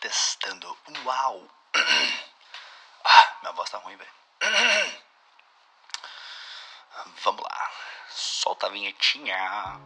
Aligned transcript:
Testando. 0.00 0.76
Uau! 1.04 1.48
Ah, 3.10 3.38
minha 3.40 3.52
voz 3.52 3.70
tá 3.70 3.78
ruim, 3.78 3.96
velho. 3.96 4.10
Vamos 7.24 7.42
lá. 7.42 7.70
Solta 8.10 8.66
a 8.66 8.70
vinhetinha. 8.70 9.80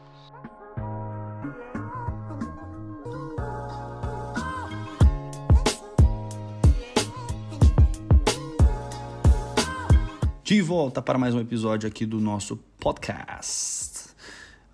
De 10.42 10.60
volta 10.60 11.00
para 11.00 11.16
mais 11.16 11.32
um 11.32 11.40
episódio 11.40 11.88
aqui 11.88 12.04
do 12.04 12.18
nosso 12.18 12.56
podcast. 12.56 14.10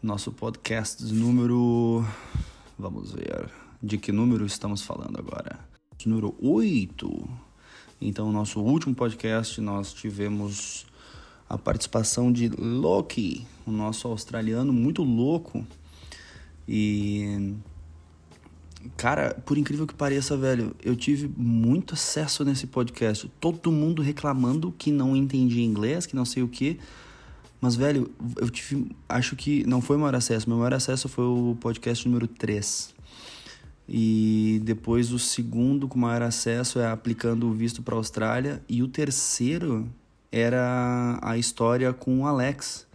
Nosso 0.03 0.33
podcast 0.33 1.05
número. 1.05 2.03
Vamos 2.79 3.13
ver. 3.13 3.68
De 3.83 3.97
que 3.97 4.11
número 4.11 4.45
estamos 4.45 4.83
falando 4.83 5.19
agora? 5.19 5.59
Número 6.05 6.35
8. 6.41 7.29
Então, 8.01 8.33
nosso 8.33 8.61
último 8.61 8.95
podcast 8.95 9.61
nós 9.61 9.93
tivemos 9.93 10.87
a 11.49 11.57
participação 11.57 12.33
de 12.33 12.49
Loki, 12.49 13.47
o 13.67 13.71
nosso 13.71 14.09
australiano 14.09 14.73
muito 14.73 15.03
louco. 15.03 15.65
E 16.67 17.55
Cara, 18.97 19.35
por 19.45 19.59
incrível 19.59 19.87
que 19.87 19.95
pareça, 19.95 20.37
velho, 20.37 20.75
eu 20.83 20.95
tive 20.95 21.31
muito 21.37 21.95
acesso 21.95 22.45
nesse 22.45 22.67
podcast. 22.67 23.31
Todo 23.41 23.73
mundo 23.73 24.03
reclamando 24.03 24.73
que 24.77 24.91
não 24.91 25.17
entendia 25.17 25.65
inglês, 25.65 26.07
que 26.07 26.17
não 26.17 26.25
sei 26.25 26.43
o 26.43 26.49
que. 26.49 26.79
Mas, 27.61 27.75
velho, 27.75 28.11
eu 28.37 28.49
tive. 28.49 28.91
Acho 29.09 29.35
que 29.35 29.67
não 29.67 29.81
foi 29.81 29.97
o 29.97 30.01
maior 30.01 30.15
acesso. 30.15 30.49
Meu 30.49 30.59
maior 30.59 30.75
acesso 30.75 31.09
foi 31.09 31.25
o 31.25 31.57
podcast 31.61 32.07
número 32.09 32.29
3. 32.29 32.95
E 33.89 34.61
depois 34.65 35.13
o 35.13 35.19
segundo 35.19 35.89
com 35.89 35.99
maior 35.99 36.23
acesso 36.23 36.79
é 36.79 36.91
aplicando 36.91 37.49
o 37.49 37.53
visto 37.53 37.83
para 37.83 37.95
a 37.95 37.99
Austrália. 37.99 38.63
E 38.69 38.83
o 38.83 38.89
terceiro 38.89 39.89
era 40.31 41.19
a 41.23 41.39
história 41.39 41.93
com 41.93 42.21
o 42.21 42.27
Alex. 42.27 42.87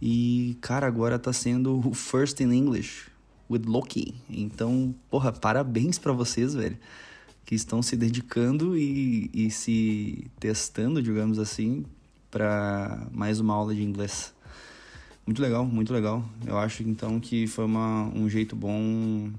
E, 0.00 0.56
cara, 0.60 0.86
agora 0.86 1.18
tá 1.18 1.32
sendo 1.32 1.86
o 1.86 1.92
First 1.92 2.40
in 2.40 2.52
English 2.52 3.10
with 3.50 3.62
Loki. 3.66 4.14
Então, 4.30 4.94
porra, 5.10 5.30
parabéns 5.30 5.98
para 5.98 6.12
vocês, 6.12 6.54
velho, 6.54 6.78
que 7.44 7.54
estão 7.54 7.82
se 7.82 7.94
dedicando 7.96 8.76
e, 8.76 9.30
e 9.32 9.50
se 9.50 10.26
testando, 10.40 11.02
digamos 11.02 11.38
assim, 11.38 11.84
para 12.30 13.06
mais 13.12 13.40
uma 13.40 13.54
aula 13.54 13.74
de 13.74 13.82
inglês. 13.82 14.34
Muito 15.26 15.40
legal, 15.40 15.64
muito 15.64 15.92
legal. 15.92 16.24
Eu 16.46 16.58
acho 16.58 16.82
então 16.82 17.20
que 17.20 17.46
foi 17.46 17.64
uma, 17.64 18.04
um 18.14 18.28
jeito 18.28 18.54
bom 18.54 19.30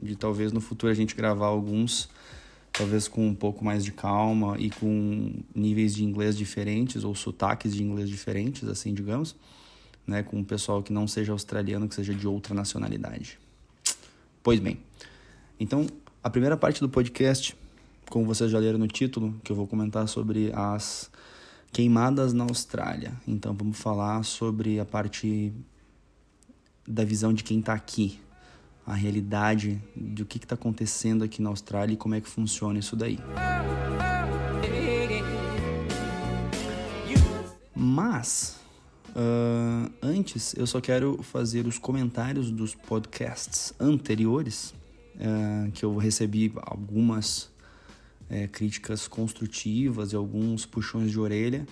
de 0.00 0.16
talvez 0.16 0.52
no 0.52 0.60
futuro 0.60 0.92
a 0.92 0.94
gente 0.94 1.14
gravar 1.14 1.46
alguns, 1.46 2.08
talvez 2.72 3.08
com 3.08 3.26
um 3.26 3.34
pouco 3.34 3.64
mais 3.64 3.84
de 3.84 3.92
calma 3.92 4.56
e 4.58 4.70
com 4.70 5.32
níveis 5.54 5.94
de 5.94 6.04
inglês 6.04 6.36
diferentes 6.36 7.04
ou 7.04 7.14
sotaques 7.14 7.74
de 7.74 7.82
inglês 7.82 8.08
diferentes, 8.08 8.68
assim, 8.68 8.94
digamos 8.94 9.34
né, 10.08 10.22
com 10.22 10.38
um 10.38 10.44
pessoal 10.44 10.82
que 10.82 10.90
não 10.90 11.06
seja 11.06 11.32
australiano, 11.32 11.86
que 11.86 11.94
seja 11.94 12.14
de 12.14 12.26
outra 12.26 12.54
nacionalidade. 12.54 13.38
Pois 14.42 14.58
bem, 14.58 14.78
então 15.60 15.86
a 16.24 16.30
primeira 16.30 16.56
parte 16.56 16.80
do 16.80 16.88
podcast, 16.88 17.54
como 18.08 18.24
vocês 18.24 18.50
já 18.50 18.58
leram 18.58 18.78
no 18.78 18.88
título, 18.88 19.38
que 19.44 19.52
eu 19.52 19.56
vou 19.56 19.66
comentar 19.66 20.08
sobre 20.08 20.50
as 20.54 21.10
queimadas 21.70 22.32
na 22.32 22.44
Austrália. 22.44 23.12
Então 23.28 23.52
vamos 23.52 23.78
falar 23.78 24.24
sobre 24.24 24.80
a 24.80 24.84
parte 24.86 25.52
da 26.86 27.04
visão 27.04 27.34
de 27.34 27.44
quem 27.44 27.60
está 27.60 27.74
aqui, 27.74 28.18
a 28.88 28.94
realidade 28.94 29.82
do 29.94 30.24
que 30.24 30.38
está 30.38 30.54
acontecendo 30.54 31.22
aqui 31.22 31.42
na 31.42 31.50
Austrália 31.50 31.92
e 31.92 31.96
como 31.96 32.14
é 32.14 32.20
que 32.22 32.28
funciona 32.28 32.78
isso 32.78 32.96
daí. 32.96 33.18
Mas 37.76 38.56
Uh, 39.10 39.90
antes, 40.00 40.54
eu 40.54 40.64
só 40.64 40.80
quero 40.80 41.20
fazer 41.24 41.66
os 41.66 41.76
comentários 41.76 42.52
dos 42.52 42.72
podcasts 42.72 43.72
anteriores, 43.80 44.72
uh, 45.16 45.72
que 45.72 45.84
eu 45.84 45.96
recebi 45.96 46.52
algumas 46.62 47.50
uh, 48.30 48.48
críticas 48.52 49.08
construtivas 49.08 50.12
e 50.12 50.16
alguns 50.16 50.66
puxões 50.66 51.10
de 51.10 51.18
orelha 51.18 51.66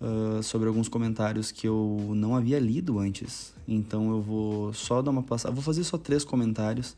ah, 0.00 0.40
sobre 0.42 0.68
alguns 0.68 0.88
comentários 0.88 1.50
que 1.50 1.66
eu 1.66 2.12
não 2.14 2.36
havia 2.36 2.58
lido 2.58 2.98
antes. 2.98 3.54
Então 3.66 4.10
eu 4.10 4.20
vou 4.20 4.72
só 4.72 5.02
dar 5.02 5.10
uma 5.10 5.22
passada. 5.22 5.54
Vou 5.54 5.62
fazer 5.62 5.84
só 5.84 5.98
três 5.98 6.24
comentários. 6.24 6.96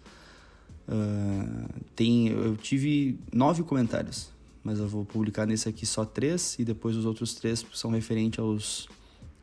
tem, 1.94 2.28
eu 2.28 2.56
tive 2.56 3.18
nove 3.32 3.62
comentários, 3.62 4.30
mas 4.64 4.78
eu 4.78 4.88
vou 4.88 5.04
publicar 5.04 5.46
nesse 5.46 5.68
aqui 5.68 5.84
só 5.84 6.04
três 6.04 6.56
e 6.58 6.64
depois 6.64 6.96
os 6.96 7.04
outros 7.04 7.34
três 7.34 7.64
são 7.74 7.90
referentes 7.90 8.38
aos 8.38 8.88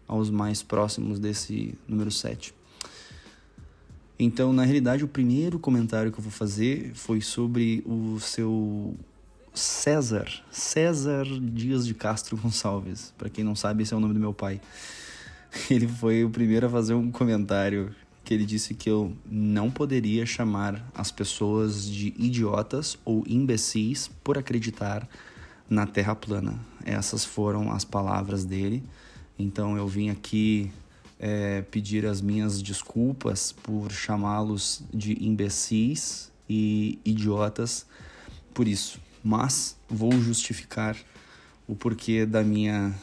aos 0.08 0.30
mais 0.30 0.62
próximos 0.62 1.20
desse 1.20 1.74
número 1.88 2.12
7. 2.12 2.54
Então, 4.18 4.54
na 4.54 4.64
realidade, 4.64 5.04
o 5.04 5.08
primeiro 5.08 5.60
comentário 5.60 6.12
que 6.12 6.20
eu 6.20 6.24
vou 6.24 6.32
fazer 6.32 6.92
foi 6.94 7.22
sobre 7.22 7.84
o 7.86 8.20
seu 8.20 8.96
César, 9.56 10.30
César 10.52 11.26
Dias 11.40 11.88
de 11.88 11.94
Castro 11.94 12.36
Gonçalves. 12.36 13.14
Para 13.18 13.30
quem 13.30 13.44
não 13.44 13.56
sabe, 13.56 13.84
esse 13.84 13.94
é 13.94 13.98
o 13.98 14.00
nome 14.00 14.14
do 14.14 14.20
meu 14.20 14.34
pai. 14.34 14.60
Ele 15.72 15.88
foi 15.88 16.26
o 16.26 16.30
primeiro 16.30 16.68
a 16.68 16.70
fazer 16.70 16.94
um 16.94 17.10
comentário 17.10 17.96
que 18.24 18.34
ele 18.34 18.46
disse 18.46 18.74
que 18.74 18.90
eu 18.90 19.16
não 19.24 19.70
poderia 19.70 20.26
chamar 20.26 20.84
as 20.96 21.12
pessoas 21.12 21.88
de 21.88 22.08
idiotas 22.18 22.98
ou 23.06 23.24
imbecis 23.28 24.10
por 24.24 24.36
acreditar 24.36 25.08
na 25.70 25.86
Terra 25.86 26.16
plana. 26.16 26.60
Essas 26.84 27.24
foram 27.24 27.72
as 27.72 27.86
palavras 27.86 28.44
dele. 28.44 28.84
Então 29.38 29.78
eu 29.78 29.88
vim 29.88 30.10
aqui 30.10 30.72
é, 31.20 31.62
pedir 31.62 32.08
as 32.08 32.20
minhas 32.20 32.64
desculpas 32.64 33.52
por 33.52 33.92
chamá-los 33.92 34.84
de 34.92 35.24
imbecis 35.24 36.32
e 36.50 36.98
idiotas 37.06 37.86
por 38.56 38.70
isso, 38.70 39.02
mas 39.25 39.75
vou 39.90 40.12
justificar 40.12 40.96
o 41.68 41.75
porquê 41.75 42.28
da 42.28 42.44
minha 42.44 42.94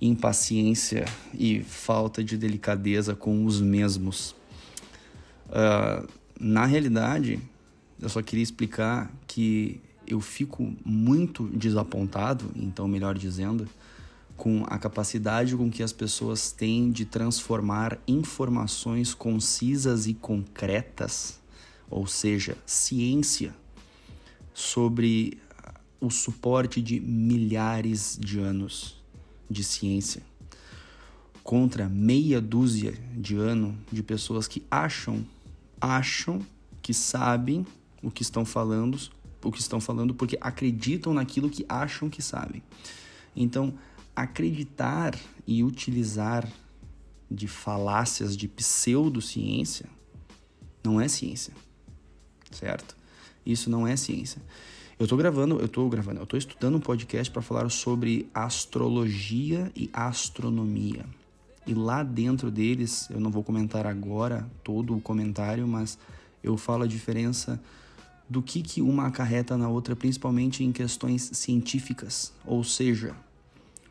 impaciência 0.00 1.06
e 1.36 1.60
falta 1.60 2.22
de 2.22 2.38
delicadeza 2.38 3.16
com 3.16 3.44
os 3.44 3.60
mesmos. 3.60 4.30
Uh, 5.48 6.08
na 6.38 6.64
realidade, 6.64 7.40
eu 8.00 8.08
só 8.08 8.22
queria 8.22 8.44
explicar 8.44 9.12
que 9.26 9.80
eu 10.06 10.20
fico 10.20 10.72
muito 10.84 11.48
desapontado, 11.48 12.52
então, 12.54 12.86
melhor 12.86 13.18
dizendo, 13.18 13.68
com 14.36 14.64
a 14.68 14.78
capacidade 14.78 15.56
com 15.56 15.68
que 15.68 15.82
as 15.82 15.92
pessoas 15.92 16.52
têm 16.52 16.92
de 16.92 17.04
transformar 17.04 17.98
informações 18.06 19.12
concisas 19.14 20.06
e 20.06 20.14
concretas, 20.14 21.40
ou 21.90 22.06
seja, 22.06 22.56
ciência, 22.64 23.52
sobre 24.54 25.38
o 26.00 26.08
suporte 26.08 26.80
de 26.80 27.00
milhares 27.00 28.16
de 28.18 28.38
anos 28.38 29.02
de 29.50 29.62
ciência 29.62 30.22
contra 31.42 31.88
meia 31.88 32.40
dúzia 32.40 32.92
de 33.14 33.36
ano 33.36 33.78
de 33.92 34.02
pessoas 34.02 34.48
que 34.48 34.64
acham 34.70 35.26
acham 35.78 36.40
que 36.80 36.94
sabem 36.94 37.66
o 38.02 38.10
que 38.10 38.22
estão 38.22 38.44
falando, 38.44 38.98
o 39.42 39.52
que 39.52 39.60
estão 39.60 39.80
falando 39.80 40.14
porque 40.14 40.38
acreditam 40.40 41.12
naquilo 41.12 41.50
que 41.50 41.64
acham 41.68 42.08
que 42.08 42.22
sabem. 42.22 42.62
Então, 43.36 43.74
acreditar 44.16 45.18
e 45.46 45.62
utilizar 45.62 46.50
de 47.30 47.46
falácias 47.48 48.36
de 48.36 48.48
pseudociência 48.48 49.86
não 50.82 51.00
é 51.00 51.08
ciência, 51.08 51.52
certo? 52.50 52.96
Isso 53.44 53.68
não 53.70 53.86
é 53.86 53.96
ciência. 53.96 54.40
Eu 54.98 55.04
estou 55.04 55.18
gravando, 55.18 55.58
eu 55.58 55.66
estou 55.66 55.88
gravando, 55.88 56.20
eu 56.20 56.24
estou 56.24 56.38
estudando 56.38 56.76
um 56.76 56.80
podcast 56.80 57.30
para 57.32 57.42
falar 57.42 57.68
sobre 57.68 58.28
astrologia 58.32 59.70
e 59.74 59.90
astronomia. 59.92 61.04
E 61.66 61.74
lá 61.74 62.02
dentro 62.02 62.50
deles, 62.50 63.08
eu 63.10 63.18
não 63.18 63.30
vou 63.30 63.42
comentar 63.42 63.86
agora 63.86 64.48
todo 64.62 64.96
o 64.96 65.00
comentário, 65.00 65.66
mas 65.66 65.98
eu 66.42 66.56
falo 66.56 66.84
a 66.84 66.86
diferença 66.86 67.60
do 68.28 68.42
que, 68.42 68.62
que 68.62 68.80
uma 68.80 69.06
acarreta 69.06 69.56
na 69.56 69.68
outra, 69.68 69.96
principalmente 69.96 70.62
em 70.62 70.70
questões 70.70 71.30
científicas. 71.32 72.32
Ou 72.44 72.62
seja, 72.62 73.16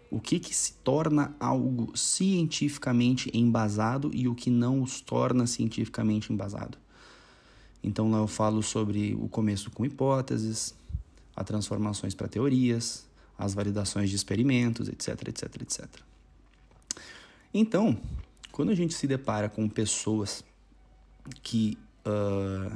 o 0.09 0.19
que, 0.19 0.39
que 0.39 0.56
se 0.56 0.73
torna 0.83 1.35
algo 1.39 1.91
cientificamente 1.97 3.31
embasado 3.33 4.11
e 4.13 4.27
o 4.27 4.35
que 4.35 4.49
não 4.49 4.81
os 4.81 5.01
torna 5.01 5.47
cientificamente 5.47 6.31
embasado. 6.31 6.77
Então 7.83 8.09
lá 8.09 8.19
eu 8.19 8.27
falo 8.27 8.63
sobre 8.63 9.13
o 9.15 9.27
começo 9.27 9.69
com 9.71 9.85
hipóteses, 9.85 10.74
as 11.35 11.45
transformações 11.45 12.15
para 12.15 12.27
teorias, 12.27 13.06
as 13.38 13.53
validações 13.53 14.09
de 14.09 14.15
experimentos, 14.15 14.88
etc, 14.88 15.27
etc, 15.27 15.62
etc. 15.62 15.85
Então, 17.53 17.97
quando 18.51 18.69
a 18.69 18.75
gente 18.75 18.94
se 18.94 19.06
depara 19.06 19.50
com 19.50 19.68
pessoas 19.68 20.44
que 21.41 21.77
uh, 22.06 22.75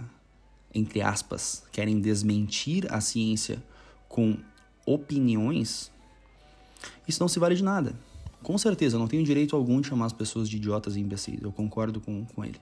entre 0.74 1.02
aspas, 1.02 1.64
querem 1.72 2.00
desmentir 2.00 2.92
a 2.94 3.02
ciência 3.02 3.64
com 4.08 4.38
opiniões, 4.86 5.92
isso 7.08 7.20
não 7.20 7.28
se 7.28 7.40
vale 7.40 7.56
de 7.56 7.64
nada. 7.64 7.96
Com 8.44 8.58
certeza, 8.58 8.96
eu 8.96 9.00
não 9.00 9.08
tenho 9.08 9.24
direito 9.24 9.56
algum 9.56 9.82
de 9.82 9.88
chamar 9.88 10.06
as 10.06 10.14
pessoas 10.14 10.48
de 10.48 10.58
idiotas 10.58 10.96
e 10.96 11.00
imbecis, 11.00 11.42
eu 11.42 11.52
concordo 11.52 12.00
com, 12.00 12.26
com 12.26 12.46
ele. 12.46 12.60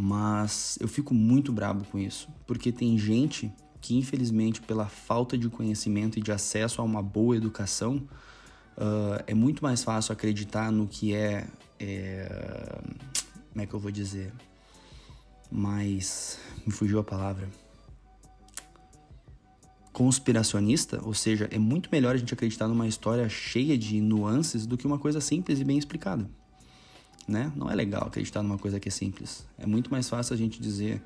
Mas 0.00 0.78
eu 0.80 0.86
fico 0.86 1.12
muito 1.12 1.52
brabo 1.52 1.84
com 1.90 1.98
isso, 1.98 2.28
porque 2.46 2.70
tem 2.70 2.96
gente 2.96 3.52
que, 3.80 3.96
infelizmente, 3.96 4.62
pela 4.62 4.86
falta 4.86 5.36
de 5.36 5.48
conhecimento 5.48 6.20
e 6.20 6.22
de 6.22 6.30
acesso 6.30 6.80
a 6.80 6.84
uma 6.84 7.02
boa 7.02 7.36
educação, 7.36 7.96
uh, 8.76 9.20
é 9.26 9.34
muito 9.34 9.60
mais 9.60 9.82
fácil 9.82 10.12
acreditar 10.12 10.70
no 10.70 10.86
que 10.86 11.12
é, 11.12 11.48
é. 11.80 12.80
Como 13.50 13.60
é 13.60 13.66
que 13.66 13.74
eu 13.74 13.80
vou 13.80 13.90
dizer? 13.90 14.32
Mais. 15.50 16.38
Me 16.64 16.72
fugiu 16.72 17.00
a 17.00 17.04
palavra 17.04 17.48
conspiracionista, 19.92 21.00
ou 21.02 21.12
seja, 21.12 21.48
é 21.50 21.58
muito 21.58 21.88
melhor 21.90 22.14
a 22.14 22.18
gente 22.18 22.32
acreditar 22.32 22.68
numa 22.68 22.86
história 22.86 23.28
cheia 23.28 23.76
de 23.76 24.00
nuances 24.00 24.64
do 24.64 24.76
que 24.76 24.86
uma 24.86 24.96
coisa 24.96 25.20
simples 25.20 25.58
e 25.58 25.64
bem 25.64 25.76
explicada. 25.76 26.30
Né? 27.28 27.52
Não 27.54 27.70
é 27.70 27.74
legal 27.74 28.06
acreditar 28.06 28.42
numa 28.42 28.56
coisa 28.56 28.80
que 28.80 28.88
é 28.88 28.90
simples. 28.90 29.46
É 29.58 29.66
muito 29.66 29.90
mais 29.90 30.08
fácil 30.08 30.32
a 30.32 30.36
gente 30.36 30.62
dizer 30.62 31.02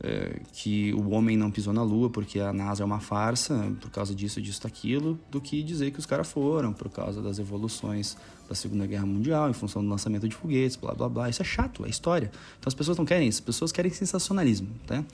é, 0.00 0.40
que 0.52 0.94
o 0.94 1.10
homem 1.10 1.36
não 1.36 1.50
pisou 1.50 1.72
na 1.72 1.82
lua 1.82 2.08
porque 2.08 2.38
a 2.38 2.52
NASA 2.52 2.84
é 2.84 2.86
uma 2.86 3.00
farsa 3.00 3.72
por 3.80 3.90
causa 3.90 4.14
disso, 4.14 4.40
disso, 4.40 4.62
daquilo, 4.62 5.18
do 5.28 5.40
que 5.40 5.60
dizer 5.60 5.90
que 5.90 5.98
os 5.98 6.06
caras 6.06 6.30
foram 6.30 6.72
por 6.72 6.88
causa 6.88 7.20
das 7.20 7.40
evoluções 7.40 8.16
da 8.48 8.54
Segunda 8.54 8.86
Guerra 8.86 9.04
Mundial, 9.04 9.50
em 9.50 9.52
função 9.52 9.82
do 9.82 9.88
lançamento 9.88 10.28
de 10.28 10.36
foguetes, 10.36 10.76
blá 10.76 10.94
blá 10.94 11.08
blá. 11.08 11.28
Isso 11.28 11.42
é 11.42 11.44
chato, 11.44 11.84
é 11.84 11.88
história. 11.88 12.30
Então 12.58 12.68
as 12.68 12.74
pessoas 12.74 12.96
não 12.96 13.04
querem 13.04 13.26
isso, 13.26 13.40
as 13.40 13.44
pessoas 13.44 13.72
querem 13.72 13.90
sensacionalismo, 13.90 14.68
tá? 14.86 15.04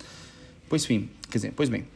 Pois 0.68 0.84
fim, 0.84 1.08
quer 1.30 1.38
dizer, 1.38 1.52
pois 1.56 1.70
bem, 1.70 1.86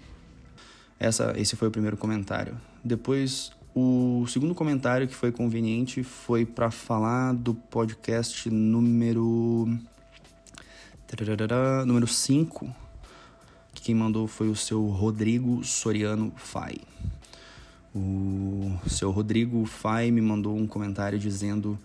essa, 0.99 1.35
esse 1.37 1.55
foi 1.57 1.69
o 1.69 1.71
primeiro 1.71 1.97
comentário. 1.97 2.59
Depois, 2.83 3.53
o 3.81 4.27
segundo 4.27 4.57
comentário 4.57 5.07
que 5.07 5.15
foi 5.15 5.31
conveniente 5.31 6.03
foi 6.03 6.45
para 6.45 6.69
falar 6.69 7.33
do 7.33 7.55
podcast 7.55 8.51
número. 8.51 9.69
Número 11.87 12.07
5. 12.07 12.75
Que 13.73 13.83
quem 13.83 13.95
mandou 13.95 14.27
foi 14.27 14.49
o 14.49 14.57
seu 14.57 14.85
Rodrigo 14.87 15.63
Soriano 15.63 16.33
Fai. 16.37 16.75
O 17.95 18.77
seu 18.89 19.13
Rodrigo 19.13 19.65
Fai 19.65 20.11
me 20.11 20.21
mandou 20.21 20.57
um 20.57 20.67
comentário 20.67 21.19
dizendo 21.19 21.79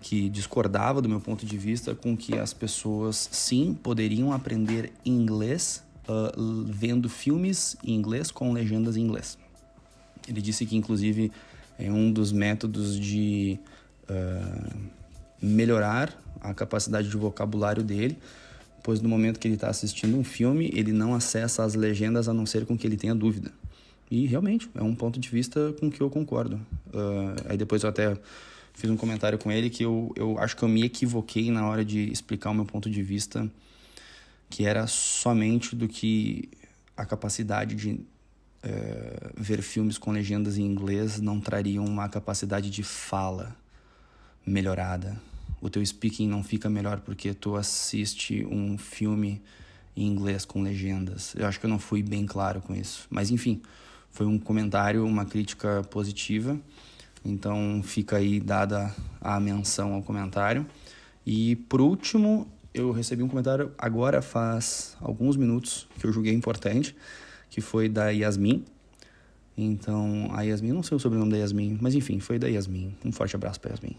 que 0.00 0.30
discordava 0.30 1.02
do 1.02 1.08
meu 1.10 1.20
ponto 1.20 1.44
de 1.44 1.58
vista 1.58 1.94
com 1.94 2.16
que 2.16 2.38
as 2.38 2.54
pessoas 2.54 3.28
sim 3.30 3.74
poderiam 3.74 4.32
aprender 4.32 4.92
inglês 5.04 5.84
uh, 6.08 6.64
vendo 6.66 7.08
filmes 7.08 7.76
em 7.84 7.94
inglês 7.94 8.30
com 8.30 8.50
legendas 8.50 8.96
em 8.96 9.02
inglês. 9.02 9.43
Ele 10.28 10.40
disse 10.40 10.64
que, 10.66 10.76
inclusive, 10.76 11.30
é 11.78 11.90
um 11.90 12.12
dos 12.12 12.32
métodos 12.32 12.98
de 12.98 13.58
uh, 14.08 14.78
melhorar 15.40 16.16
a 16.40 16.52
capacidade 16.54 17.08
de 17.08 17.16
vocabulário 17.16 17.82
dele, 17.82 18.18
pois 18.82 19.00
no 19.00 19.08
momento 19.08 19.38
que 19.40 19.48
ele 19.48 19.54
está 19.54 19.68
assistindo 19.68 20.16
um 20.16 20.24
filme, 20.24 20.70
ele 20.74 20.92
não 20.92 21.14
acessa 21.14 21.64
as 21.64 21.74
legendas 21.74 22.28
a 22.28 22.34
não 22.34 22.46
ser 22.46 22.66
com 22.66 22.76
que 22.76 22.86
ele 22.86 22.96
tenha 22.96 23.14
dúvida. 23.14 23.52
E 24.10 24.26
realmente, 24.26 24.68
é 24.74 24.82
um 24.82 24.94
ponto 24.94 25.18
de 25.18 25.28
vista 25.28 25.74
com 25.80 25.90
que 25.90 26.00
eu 26.00 26.10
concordo. 26.10 26.56
Uh, 26.88 27.34
aí 27.48 27.56
depois 27.56 27.82
eu 27.82 27.88
até 27.88 28.16
fiz 28.74 28.90
um 28.90 28.96
comentário 28.96 29.38
com 29.38 29.50
ele 29.50 29.70
que 29.70 29.84
eu, 29.84 30.12
eu 30.16 30.38
acho 30.38 30.56
que 30.56 30.62
eu 30.62 30.68
me 30.68 30.84
equivoquei 30.84 31.50
na 31.50 31.66
hora 31.66 31.84
de 31.84 32.10
explicar 32.10 32.50
o 32.50 32.54
meu 32.54 32.64
ponto 32.64 32.90
de 32.90 33.02
vista 33.02 33.50
que 34.50 34.66
era 34.66 34.86
somente 34.86 35.74
do 35.74 35.88
que 35.88 36.48
a 36.96 37.04
capacidade 37.04 37.74
de 37.74 38.00
é, 38.64 39.30
ver 39.36 39.60
filmes 39.60 39.98
com 39.98 40.10
legendas 40.10 40.56
em 40.56 40.62
inglês 40.62 41.20
não 41.20 41.38
trariam 41.38 41.84
uma 41.84 42.08
capacidade 42.08 42.70
de 42.70 42.82
fala 42.82 43.54
melhorada. 44.46 45.20
O 45.60 45.68
teu 45.68 45.84
speaking 45.84 46.26
não 46.26 46.42
fica 46.42 46.68
melhor 46.70 47.00
porque 47.00 47.34
tu 47.34 47.56
assiste 47.56 48.44
um 48.50 48.78
filme 48.78 49.42
em 49.94 50.06
inglês 50.06 50.44
com 50.44 50.62
legendas. 50.62 51.34
Eu 51.36 51.46
acho 51.46 51.60
que 51.60 51.66
eu 51.66 51.70
não 51.70 51.78
fui 51.78 52.02
bem 52.02 52.26
claro 52.26 52.60
com 52.62 52.74
isso. 52.74 53.06
Mas 53.10 53.30
enfim, 53.30 53.60
foi 54.10 54.26
um 54.26 54.38
comentário, 54.38 55.04
uma 55.06 55.24
crítica 55.24 55.82
positiva. 55.90 56.58
Então 57.24 57.82
fica 57.84 58.16
aí 58.16 58.40
dada 58.40 58.94
a 59.20 59.38
menção 59.38 59.92
ao 59.92 60.02
comentário. 60.02 60.66
E 61.26 61.56
por 61.56 61.80
último, 61.80 62.46
eu 62.72 62.92
recebi 62.92 63.22
um 63.22 63.28
comentário 63.28 63.72
agora 63.78 64.20
faz 64.20 64.96
alguns 65.00 65.36
minutos 65.36 65.86
que 65.98 66.06
eu 66.06 66.12
julguei 66.12 66.34
importante, 66.34 66.94
que 67.54 67.60
foi 67.60 67.88
da 67.88 68.08
Yasmin. 68.10 68.64
Então, 69.56 70.28
a 70.32 70.42
Yasmin, 70.42 70.72
não 70.72 70.82
sei 70.82 70.96
o 70.96 70.98
sobrenome 70.98 71.30
da 71.30 71.36
Yasmin, 71.36 71.78
mas 71.80 71.94
enfim, 71.94 72.18
foi 72.18 72.36
da 72.36 72.48
Yasmin. 72.48 72.92
Um 73.04 73.12
forte 73.12 73.36
abraço 73.36 73.60
para 73.60 73.70
Yasmin. 73.70 73.94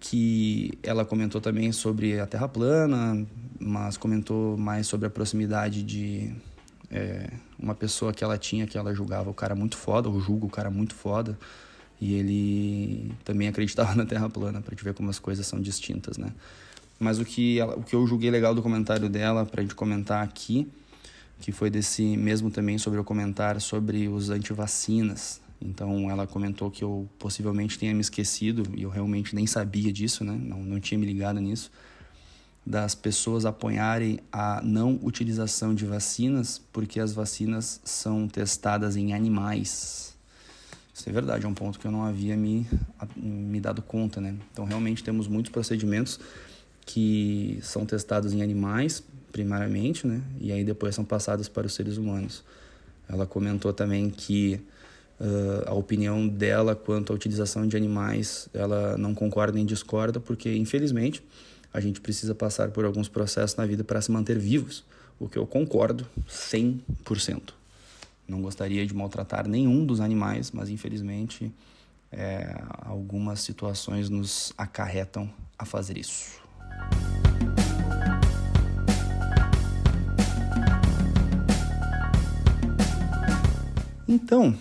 Que 0.00 0.72
ela 0.82 1.04
comentou 1.04 1.38
também 1.38 1.70
sobre 1.70 2.18
a 2.18 2.26
Terra 2.26 2.48
plana, 2.48 3.26
mas 3.60 3.98
comentou 3.98 4.56
mais 4.56 4.86
sobre 4.86 5.06
a 5.06 5.10
proximidade 5.10 5.82
de 5.82 6.32
é, 6.90 7.28
uma 7.58 7.74
pessoa 7.74 8.10
que 8.10 8.24
ela 8.24 8.38
tinha, 8.38 8.66
que 8.66 8.78
ela 8.78 8.94
julgava 8.94 9.28
o 9.28 9.34
cara 9.34 9.54
muito 9.54 9.76
foda, 9.76 10.08
ou 10.08 10.18
julga 10.18 10.46
o 10.46 10.50
cara 10.50 10.70
muito 10.70 10.94
foda, 10.94 11.38
e 12.00 12.14
ele 12.14 13.12
também 13.22 13.48
acreditava 13.48 13.94
na 13.94 14.06
Terra 14.06 14.30
plana, 14.30 14.62
para 14.62 14.74
te 14.74 14.82
ver 14.82 14.94
como 14.94 15.10
as 15.10 15.18
coisas 15.18 15.46
são 15.46 15.60
distintas, 15.60 16.16
né? 16.16 16.32
Mas 16.98 17.18
o 17.18 17.24
que, 17.26 17.60
ela, 17.60 17.76
o 17.76 17.82
que 17.82 17.94
eu 17.94 18.06
julguei 18.06 18.30
legal 18.30 18.54
do 18.54 18.62
comentário 18.62 19.10
dela, 19.10 19.44
para 19.44 19.60
a 19.60 19.62
gente 19.62 19.74
comentar 19.74 20.24
aqui, 20.24 20.66
que 21.40 21.52
foi 21.52 21.70
desse 21.70 22.16
mesmo 22.16 22.50
também 22.50 22.78
sobre 22.78 22.98
o 22.98 23.04
comentário 23.04 23.60
sobre 23.60 24.08
os 24.08 24.30
antivacinas. 24.30 25.40
Então 25.60 26.10
ela 26.10 26.26
comentou 26.26 26.70
que 26.70 26.84
eu 26.84 27.08
possivelmente 27.18 27.78
tenha 27.78 27.94
me 27.94 28.00
esquecido, 28.00 28.64
e 28.74 28.82
eu 28.82 28.90
realmente 28.90 29.34
nem 29.34 29.46
sabia 29.46 29.92
disso, 29.92 30.24
né? 30.24 30.38
Não, 30.40 30.62
não 30.62 30.80
tinha 30.80 30.98
me 30.98 31.06
ligado 31.06 31.40
nisso, 31.40 31.70
das 32.64 32.94
pessoas 32.94 33.46
apoiarem 33.46 34.18
a 34.30 34.60
não 34.62 34.98
utilização 35.02 35.74
de 35.74 35.86
vacinas, 35.86 36.60
porque 36.72 37.00
as 37.00 37.12
vacinas 37.12 37.80
são 37.84 38.28
testadas 38.28 38.96
em 38.96 39.14
animais. 39.14 40.14
Isso 40.92 41.08
é 41.08 41.12
verdade, 41.12 41.44
é 41.44 41.48
um 41.48 41.54
ponto 41.54 41.78
que 41.78 41.86
eu 41.86 41.90
não 41.90 42.02
havia 42.04 42.36
me, 42.36 42.66
me 43.16 43.60
dado 43.60 43.82
conta, 43.82 44.20
né? 44.20 44.34
Então 44.52 44.64
realmente 44.64 45.04
temos 45.04 45.28
muitos 45.28 45.52
procedimentos 45.52 46.18
que 46.84 47.58
são 47.62 47.84
testados 47.84 48.32
em 48.32 48.42
animais, 48.42 49.02
primariamente, 49.36 50.06
né? 50.06 50.22
E 50.40 50.50
aí 50.50 50.64
depois 50.64 50.94
são 50.94 51.04
passados 51.04 51.46
para 51.46 51.66
os 51.66 51.74
seres 51.74 51.98
humanos. 51.98 52.42
Ela 53.06 53.26
comentou 53.26 53.70
também 53.70 54.08
que 54.08 54.58
uh, 55.20 55.68
a 55.68 55.74
opinião 55.74 56.26
dela 56.26 56.74
quanto 56.74 57.12
à 57.12 57.14
utilização 57.14 57.68
de 57.68 57.76
animais, 57.76 58.48
ela 58.54 58.96
não 58.96 59.14
concorda 59.14 59.52
nem 59.52 59.66
discorda, 59.66 60.18
porque 60.18 60.56
infelizmente 60.56 61.22
a 61.70 61.80
gente 61.80 62.00
precisa 62.00 62.34
passar 62.34 62.70
por 62.70 62.86
alguns 62.86 63.10
processos 63.10 63.54
na 63.56 63.66
vida 63.66 63.84
para 63.84 64.00
se 64.00 64.10
manter 64.10 64.38
vivos, 64.38 64.82
o 65.20 65.28
que 65.28 65.36
eu 65.36 65.46
concordo 65.46 66.06
100%. 66.26 67.52
Não 68.26 68.40
gostaria 68.40 68.86
de 68.86 68.94
maltratar 68.94 69.46
nenhum 69.46 69.84
dos 69.84 70.00
animais, 70.00 70.50
mas 70.50 70.70
infelizmente 70.70 71.52
é, 72.10 72.58
algumas 72.80 73.40
situações 73.40 74.08
nos 74.08 74.54
acarretam 74.56 75.30
a 75.58 75.66
fazer 75.66 75.98
isso. 75.98 76.40
Então, 84.08 84.56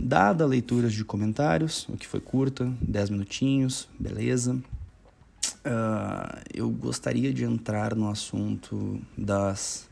dada 0.00 0.42
a 0.42 0.46
leitura 0.46 0.88
de 0.88 1.04
comentários, 1.04 1.88
o 1.88 1.96
que 1.96 2.04
foi 2.04 2.18
curta, 2.18 2.72
10 2.80 3.10
minutinhos, 3.10 3.88
beleza. 3.96 4.54
Uh, 4.54 6.42
eu 6.52 6.68
gostaria 6.68 7.32
de 7.32 7.44
entrar 7.44 7.94
no 7.94 8.10
assunto 8.10 9.00
das 9.16 9.88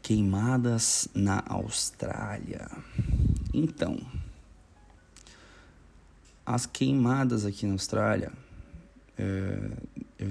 queimadas 0.00 1.08
na 1.12 1.42
Austrália. 1.48 2.70
Então, 3.52 3.98
as 6.46 6.66
queimadas 6.66 7.44
aqui 7.44 7.66
na 7.66 7.72
Austrália, 7.72 8.30
é, 9.18 9.70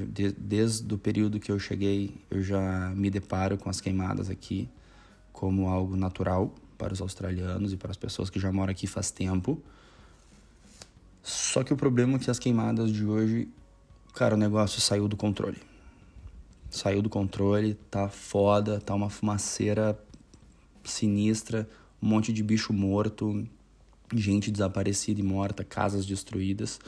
de, 0.07 0.31
desde 0.31 0.93
o 0.93 0.97
período 0.97 1.37
que 1.37 1.51
eu 1.51 1.59
cheguei, 1.59 2.15
eu 2.31 2.41
já 2.41 2.93
me 2.95 3.09
deparo 3.09 3.57
com 3.57 3.69
as 3.69 3.81
queimadas 3.81 4.29
aqui 4.29 4.69
como 5.33 5.67
algo 5.67 5.97
natural 5.97 6.53
para 6.77 6.93
os 6.93 7.01
australianos 7.01 7.73
e 7.73 7.77
para 7.77 7.91
as 7.91 7.97
pessoas 7.97 8.29
que 8.29 8.39
já 8.39 8.51
moram 8.51 8.71
aqui 8.71 8.87
faz 8.87 9.11
tempo. 9.11 9.61
Só 11.23 11.63
que 11.63 11.73
o 11.73 11.77
problema 11.77 12.15
é 12.15 12.19
que 12.19 12.31
as 12.31 12.39
queimadas 12.39 12.91
de 12.91 13.05
hoje, 13.05 13.49
cara, 14.13 14.35
o 14.35 14.37
negócio 14.37 14.79
saiu 14.79 15.07
do 15.07 15.17
controle. 15.17 15.61
Saiu 16.69 17.01
do 17.01 17.09
controle, 17.09 17.73
tá 17.89 18.07
foda, 18.07 18.79
tá 18.79 18.93
uma 18.93 19.09
fumaceira 19.09 19.97
sinistra, 20.83 21.67
um 22.01 22.07
monte 22.07 22.31
de 22.31 22.43
bicho 22.43 22.71
morto, 22.71 23.45
gente 24.13 24.51
desaparecida 24.51 25.19
e 25.19 25.23
morta, 25.23 25.63
casas 25.63 26.05
destruídas. 26.05 26.79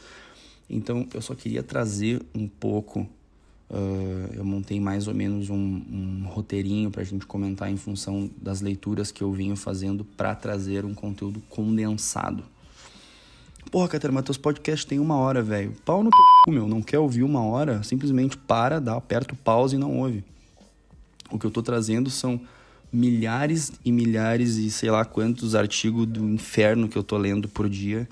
Então 0.70 1.08
eu 1.14 1.22
só 1.22 1.36
queria 1.36 1.64
trazer 1.64 2.22
um 2.34 2.48
pouco 2.48 3.10
Uh, 3.70 4.34
eu 4.34 4.44
montei 4.44 4.80
mais 4.80 5.08
ou 5.08 5.14
menos 5.14 5.50
um, 5.50 5.56
um 5.56 6.24
roteirinho 6.28 6.90
para 6.90 7.02
a 7.02 7.06
gente 7.06 7.26
comentar 7.28 7.72
em 7.72 7.78
função 7.78 8.30
das 8.42 8.62
leituras 8.62 9.12
que 9.12 9.24
eu 9.24 9.32
vinha 9.32 9.56
fazendo 9.56 10.04
para 10.04 10.34
trazer 10.34 10.86
um 10.86 10.94
conteúdo 10.94 11.40
condensado. 11.50 12.44
Porra, 13.72 13.88
Catarina, 13.88 14.24
teus 14.24 14.38
podcasts 14.38 14.86
tem 14.86 14.98
uma 14.98 15.18
hora, 15.18 15.44
velho. 15.44 15.74
Pau 15.86 16.04
no 16.04 16.10
c, 16.10 16.52
meu. 16.52 16.68
Não 16.68 16.82
quer 16.82 16.98
ouvir 16.98 17.22
uma 17.22 17.44
hora? 17.44 17.84
Simplesmente 17.84 18.36
para, 18.36 18.82
dá, 18.82 18.96
aperta 18.96 19.36
o 19.36 19.38
pause 19.38 19.76
e 19.76 19.80
não 19.80 20.00
ouve. 20.00 20.24
O 21.30 21.38
que 21.38 21.46
eu 21.46 21.52
tô 21.52 21.62
trazendo 21.62 22.10
são 22.10 22.42
milhares 22.92 23.72
e 23.86 23.92
milhares 23.92 24.56
e 24.56 24.72
sei 24.72 24.90
lá 24.90 25.06
quantos 25.06 25.54
artigos 25.54 26.08
do 26.08 26.28
inferno 26.28 26.90
que 26.90 26.98
eu 26.98 27.04
tô 27.04 27.18
lendo 27.18 27.48
por 27.48 27.70
dia, 27.70 28.10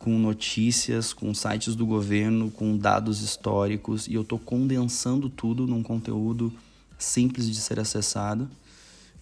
com 0.00 0.18
notícias, 0.18 1.12
com 1.12 1.32
sites 1.34 1.76
do 1.76 1.84
governo, 1.84 2.50
com 2.50 2.76
dados 2.76 3.20
históricos, 3.20 4.08
e 4.08 4.14
eu 4.14 4.24
tô 4.24 4.38
condensando 4.38 5.28
tudo 5.28 5.66
num 5.66 5.82
conteúdo 5.82 6.50
simples 6.98 7.46
de 7.46 7.56
ser 7.56 7.78
acessado. 7.78 8.50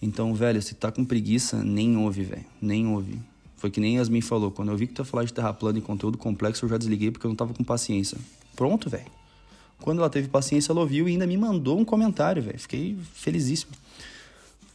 Então, 0.01 0.33
velho, 0.33 0.61
se 0.61 0.73
tá 0.73 0.89
com 0.89 1.03
preguiça, 1.03 1.61
nem 1.61 1.97
ouve, 1.97 2.23
velho. 2.23 2.45
Nem 2.61 2.87
ouve. 2.87 3.19
Foi 3.57 3.69
que 3.69 3.81
nem 3.81 3.97
Yasmin 3.97 4.21
falou, 4.21 4.51
quando 4.51 4.71
eu 4.71 4.77
vi 4.77 4.87
que 4.87 4.93
tu 4.93 5.01
ia 5.01 5.05
falar 5.05 5.25
de 5.25 5.33
terra 5.33 5.53
plana 5.53 5.79
e 5.79 5.81
conteúdo 5.81 6.17
complexo, 6.17 6.63
eu 6.63 6.69
já 6.69 6.77
desliguei 6.77 7.11
porque 7.11 7.27
eu 7.27 7.29
não 7.29 7.35
tava 7.35 7.53
com 7.53 7.63
paciência. 7.63 8.17
Pronto, 8.55 8.89
velho. 8.89 9.11
Quando 9.81 9.99
ela 9.99 10.09
teve 10.09 10.29
paciência, 10.29 10.71
ela 10.71 10.79
ouviu 10.79 11.09
e 11.09 11.11
ainda 11.11 11.27
me 11.27 11.35
mandou 11.35 11.77
um 11.77 11.83
comentário, 11.83 12.41
velho. 12.41 12.57
Fiquei 12.57 12.97
felizíssimo. 13.13 13.73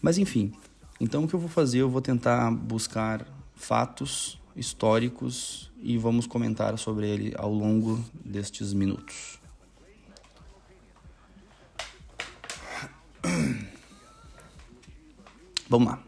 Mas 0.02 0.18
enfim, 0.18 0.52
então 1.00 1.24
o 1.24 1.28
que 1.28 1.32
eu 1.32 1.40
vou 1.40 1.48
fazer? 1.48 1.78
Eu 1.78 1.88
vou 1.88 2.02
tentar 2.02 2.50
buscar 2.50 3.26
fatos 3.56 4.38
históricos 4.56 5.70
e 5.82 5.98
vamos 5.98 6.26
comentar 6.26 6.78
sobre 6.78 7.08
ele 7.08 7.34
ao 7.36 7.52
longo 7.52 8.04
destes 8.24 8.72
minutos. 8.72 9.38
Vamos 15.68 15.88
lá. 15.88 16.02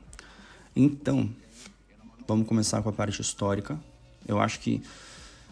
Então, 0.76 1.30
Vamos 2.26 2.48
começar 2.48 2.82
com 2.82 2.88
a 2.88 2.92
parte 2.92 3.20
histórica. 3.20 3.78
Eu 4.26 4.40
acho 4.40 4.58
que, 4.58 4.82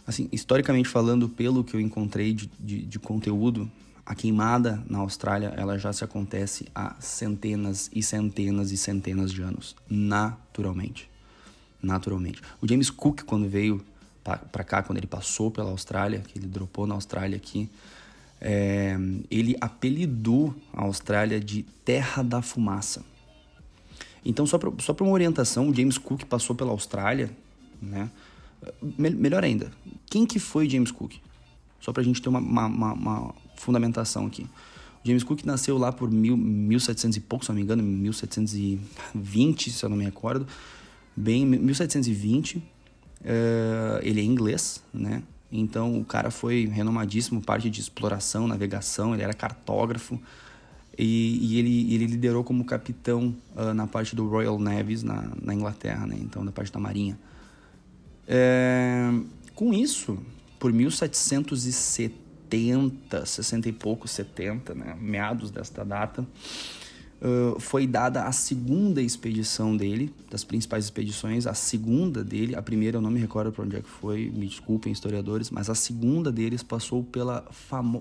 assim, 0.04 0.28
historicamente 0.32 0.88
falando, 0.88 1.28
pelo 1.28 1.62
que 1.62 1.76
eu 1.76 1.80
encontrei 1.80 2.34
de, 2.34 2.50
de, 2.58 2.84
de 2.84 2.98
conteúdo, 2.98 3.70
a 4.04 4.14
queimada 4.14 4.82
na 4.88 4.98
Austrália 4.98 5.54
ela 5.56 5.78
já 5.78 5.92
se 5.92 6.02
acontece 6.02 6.66
há 6.74 6.96
centenas 6.98 7.88
e 7.94 8.02
centenas 8.02 8.72
e 8.72 8.76
centenas 8.76 9.32
de 9.32 9.40
anos, 9.42 9.76
naturalmente. 9.88 11.08
Naturalmente. 11.84 12.40
O 12.60 12.68
James 12.68 12.90
Cook, 12.90 13.22
quando 13.22 13.48
veio 13.48 13.84
para 14.22 14.64
cá, 14.64 14.82
quando 14.82 14.98
ele 14.98 15.06
passou 15.06 15.50
pela 15.50 15.70
Austrália, 15.70 16.20
que 16.20 16.38
ele 16.38 16.46
dropou 16.46 16.86
na 16.86 16.94
Austrália 16.94 17.36
aqui, 17.36 17.68
é, 18.40 18.96
ele 19.30 19.56
apelidou 19.60 20.54
a 20.72 20.82
Austrália 20.82 21.38
de 21.38 21.62
Terra 21.84 22.22
da 22.22 22.40
Fumaça. 22.40 23.04
Então, 24.24 24.46
só 24.46 24.58
para 24.58 25.04
uma 25.04 25.12
orientação, 25.12 25.68
o 25.68 25.74
James 25.74 25.98
Cook 25.98 26.24
passou 26.24 26.56
pela 26.56 26.70
Austrália, 26.70 27.30
né? 27.80 28.10
Me, 28.80 29.10
melhor 29.10 29.44
ainda, 29.44 29.70
quem 30.06 30.24
que 30.24 30.38
foi 30.38 30.68
James 30.68 30.90
Cook? 30.90 31.16
Só 31.80 31.92
para 31.92 32.00
a 32.00 32.04
gente 32.04 32.22
ter 32.22 32.30
uma, 32.30 32.38
uma, 32.38 32.66
uma, 32.66 32.92
uma, 32.94 33.34
fundamentação 33.56 34.24
aqui. 34.24 34.44
O 35.04 35.06
James 35.06 35.22
Cook 35.22 35.44
nasceu 35.44 35.76
lá 35.76 35.92
por 35.92 36.10
mil, 36.10 36.34
1700 36.34 37.18
e 37.18 37.20
pouco, 37.20 37.44
se 37.44 37.50
não 37.50 37.56
me 37.56 37.62
engano, 37.62 37.82
1720, 37.82 39.70
se 39.70 39.84
eu 39.84 39.90
não 39.90 39.96
me 39.98 40.04
recordo. 40.04 40.46
Bem, 41.16 41.46
1720. 41.46 42.56
Uh, 42.56 42.62
eh, 43.24 44.00
ele 44.02 44.20
é 44.20 44.24
inglês, 44.24 44.82
né? 44.92 45.22
Então, 45.50 45.98
o 46.00 46.04
cara 46.04 46.30
foi 46.30 46.66
renomadíssimo, 46.66 47.40
parte 47.40 47.70
de 47.70 47.80
exploração, 47.80 48.46
navegação, 48.48 49.14
ele 49.14 49.22
era 49.22 49.32
cartógrafo. 49.32 50.20
E, 50.98 51.38
e 51.40 51.58
ele, 51.58 51.94
ele 51.94 52.06
liderou 52.06 52.44
como 52.44 52.64
capitão 52.64 53.34
uh, 53.56 53.74
na 53.74 53.86
parte 53.86 54.16
do 54.16 54.28
Royal 54.28 54.58
Navies 54.58 55.02
na, 55.02 55.32
na 55.40 55.54
Inglaterra, 55.54 56.06
né? 56.06 56.18
então 56.20 56.44
da 56.44 56.52
parte 56.52 56.70
da 56.72 56.78
Marinha. 56.78 57.18
É, 58.26 59.10
com 59.54 59.72
isso, 59.72 60.18
por 60.58 60.70
1770, 60.72 63.26
60 63.26 63.68
e 63.68 63.72
pouco, 63.72 64.08
70, 64.08 64.74
né? 64.74 64.96
meados 65.00 65.50
desta 65.50 65.84
data, 65.84 66.26
foi 67.58 67.86
dada 67.86 68.24
a 68.24 68.32
segunda 68.32 69.00
expedição 69.00 69.76
dele, 69.76 70.12
das 70.30 70.44
principais 70.44 70.84
expedições, 70.84 71.46
a 71.46 71.54
segunda 71.54 72.22
dele, 72.22 72.54
a 72.54 72.62
primeira 72.62 72.98
eu 72.98 73.00
não 73.00 73.10
me 73.10 73.20
recordo 73.20 73.50
para 73.50 73.64
onde 73.64 73.76
é 73.76 73.80
que 73.80 73.88
foi, 73.88 74.30
me 74.34 74.46
desculpem 74.46 74.92
historiadores, 74.92 75.50
mas 75.50 75.70
a 75.70 75.74
segunda 75.74 76.30
deles 76.30 76.62
passou 76.62 77.02
pela, 77.02 77.46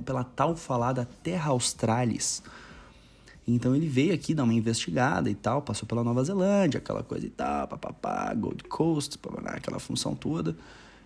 pela 0.06 0.24
tal 0.24 0.56
falada 0.56 1.08
Terra 1.24 1.52
Australis, 1.52 2.44
então 3.48 3.76
ele 3.76 3.88
veio 3.88 4.14
aqui 4.14 4.34
dar 4.34 4.44
uma 4.44 4.54
investigada 4.54 5.30
e 5.30 5.36
tal, 5.36 5.62
passou 5.62 5.88
pela 5.88 6.04
Nova 6.04 6.24
Zelândia, 6.24 6.78
aquela 6.78 7.04
coisa 7.04 7.26
e 7.26 7.30
tal, 7.30 7.68
papapá, 7.68 8.34
Gold 8.34 8.64
Coast, 8.64 9.18
papapá, 9.18 9.52
aquela 9.52 9.80
função 9.80 10.16
toda. 10.16 10.56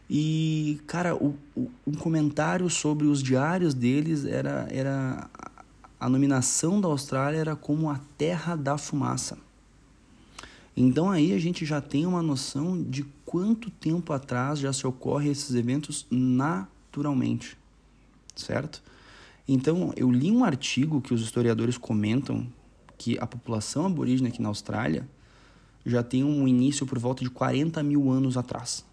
E, 0.10 0.80
cara, 0.88 1.16
o, 1.16 1.36
o, 1.56 1.70
um 1.86 1.94
comentário 1.94 2.70
sobre 2.70 3.08
os 3.08 3.22
diários 3.22 3.74
deles 3.74 4.24
era, 4.26 4.68
era. 4.70 5.30
A 6.00 6.08
nominação 6.08 6.80
da 6.80 6.88
Austrália 6.88 7.40
era 7.40 7.56
como 7.56 7.90
a 7.90 8.00
terra 8.18 8.56
da 8.56 8.78
fumaça. 8.78 9.38
Então 10.76 11.10
aí 11.10 11.34
a 11.34 11.40
gente 11.40 11.66
já 11.66 11.82
tem 11.82 12.06
uma 12.06 12.22
noção 12.22 12.82
de 12.82 13.04
quanto 13.26 13.72
tempo 13.72 14.14
atrás 14.14 14.60
já 14.60 14.72
se 14.72 14.86
ocorrem 14.86 15.32
esses 15.32 15.56
eventos 15.56 16.06
naturalmente, 16.12 17.58
certo? 18.36 18.82
Então, 19.48 19.94
eu 19.96 20.12
li 20.12 20.30
um 20.30 20.44
artigo 20.44 21.02
que 21.02 21.14
os 21.14 21.22
historiadores 21.22 21.78
comentam 21.78 22.46
que 22.98 23.18
a 23.18 23.26
população 23.26 23.86
aborígene 23.86 24.28
aqui 24.28 24.42
na 24.42 24.50
Austrália 24.50 25.08
já 25.86 26.04
tem 26.04 26.24
um 26.24 26.46
início 26.46 26.86
por 26.86 27.00
volta 27.00 27.24
de 27.24 27.30
40 27.30 27.82
mil 27.82 28.12
anos 28.12 28.36
atrás, 28.36 28.86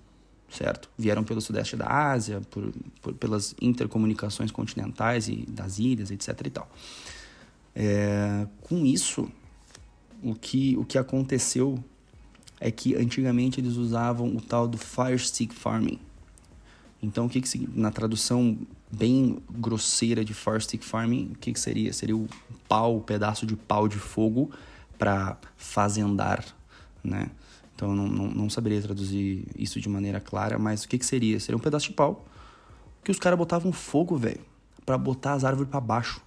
certo? 0.51 0.89
Vieram 0.97 1.25
pelo 1.25 1.41
sudeste 1.41 1.77
da 1.77 1.87
Ásia, 1.87 2.41
por, 2.51 2.73
por 3.03 3.15
pelas 3.15 3.55
intercomunicações 3.61 4.51
continentais 4.51 5.29
e 5.29 5.45
das 5.49 5.79
ilhas, 5.79 6.11
etc. 6.11 6.29
e 6.47 6.51
tal. 6.51 6.71
É, 7.75 8.47
com 8.63 8.87
isso, 8.87 9.29
o 10.23 10.35
que, 10.35 10.77
o 10.77 10.85
que 10.85 10.97
aconteceu 10.97 11.83
é 12.61 12.71
que 12.71 12.95
antigamente 12.95 13.61
eles 13.61 13.77
usavam 13.77 14.35
o 14.35 14.41
tal 14.41 14.69
do 14.69 14.79
fire 14.79 15.19
stick 15.19 15.53
farming. 15.53 15.99
Então, 17.03 17.27
o 17.27 17.29
que, 17.29 17.41
que 17.41 17.69
na 17.75 17.91
tradução 17.91 18.57
bem 18.91 19.39
grosseira 19.51 20.25
de 20.25 20.33
fire 20.33 20.61
stick 20.61 20.83
farming, 20.83 21.33
o 21.35 21.39
que, 21.39 21.53
que 21.53 21.61
seria? 21.61 21.93
Seria 21.93 22.17
o 22.17 22.29
pau, 22.67 22.97
o 22.97 23.01
pedaço 23.01 23.45
de 23.45 23.57
pau 23.57 23.87
de 23.89 23.99
fogo 23.99 24.51
para 24.97 25.37
fazendar, 25.57 26.45
né? 27.03 27.29
Então 27.75 27.91
eu 27.91 27.97
não, 27.97 28.07
não, 28.07 28.27
não, 28.29 28.51
saberia 28.51 28.81
traduzir 28.81 29.47
isso 29.57 29.81
de 29.81 29.89
maneira 29.89 30.21
clara, 30.21 30.59
mas 30.59 30.85
o 30.85 30.89
que, 30.89 30.99
que 30.99 31.07
seria? 31.07 31.41
Seria 31.41 31.57
um 31.57 31.61
pedaço 31.61 31.89
de 31.89 31.93
pau 31.93 32.25
que 33.03 33.11
os 33.11 33.19
caras 33.19 33.39
botavam 33.39 33.73
fogo, 33.73 34.17
velho, 34.17 34.41
para 34.87 34.97
botar 34.97 35.35
as 35.35 35.45
árvores 35.45 35.71
para 35.71 35.81
baixo. 35.81 36.23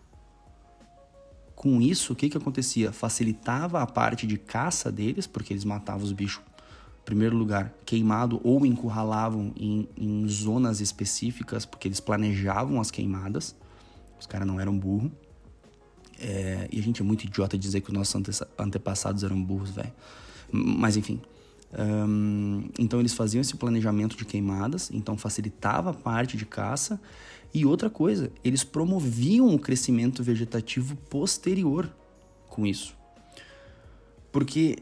Com 1.56 1.82
isso, 1.82 2.14
o 2.14 2.16
que, 2.16 2.30
que 2.30 2.38
acontecia? 2.38 2.92
Facilitava 2.92 3.82
a 3.82 3.88
parte 3.88 4.28
de 4.28 4.38
caça 4.38 4.92
deles, 4.92 5.26
porque 5.26 5.54
eles 5.54 5.66
matavam 5.66 6.04
os 6.04 6.12
bichos 6.12 6.44
primeiro 7.08 7.38
lugar, 7.38 7.74
queimado 7.86 8.42
ou 8.44 8.66
encurralavam 8.66 9.54
em, 9.56 9.88
em 9.96 10.28
zonas 10.28 10.82
específicas, 10.82 11.66
porque 11.66 11.88
eles 11.88 12.02
planejavam 12.02 12.82
as 12.82 12.92
queimadas. 12.92 13.56
Os 14.20 14.28
caras 14.28 14.46
não 14.46 14.60
eram 14.60 14.78
burros. 14.78 15.10
É, 16.20 16.68
e 16.70 16.78
a 16.78 16.84
gente 16.84 17.02
é 17.02 17.06
muito 17.06 17.24
idiota 17.24 17.58
dizer 17.58 17.80
que 17.80 17.88
os 17.88 17.94
nossos 17.94 18.44
antepassados 18.60 19.24
eram 19.24 19.42
burros, 19.42 19.70
velho. 19.70 19.94
Mas 20.52 20.98
enfim. 20.98 21.22
Um, 21.74 22.70
então 22.80 23.00
eles 23.00 23.14
faziam 23.14 23.42
esse 23.42 23.56
planejamento 23.56 24.16
de 24.16 24.26
queimadas, 24.26 24.90
então 24.92 25.18
facilitava 25.18 25.92
a 25.92 25.94
parte 25.94 26.38
de 26.38 26.46
caça. 26.46 27.00
E 27.54 27.66
outra 27.66 27.90
coisa, 27.90 28.32
eles 28.44 28.64
promoviam 28.64 29.54
o 29.54 29.60
crescimento 29.60 30.22
vegetativo 30.24 30.96
posterior 31.10 31.90
com 32.50 32.66
isso. 32.66 32.96
Porque 34.32 34.78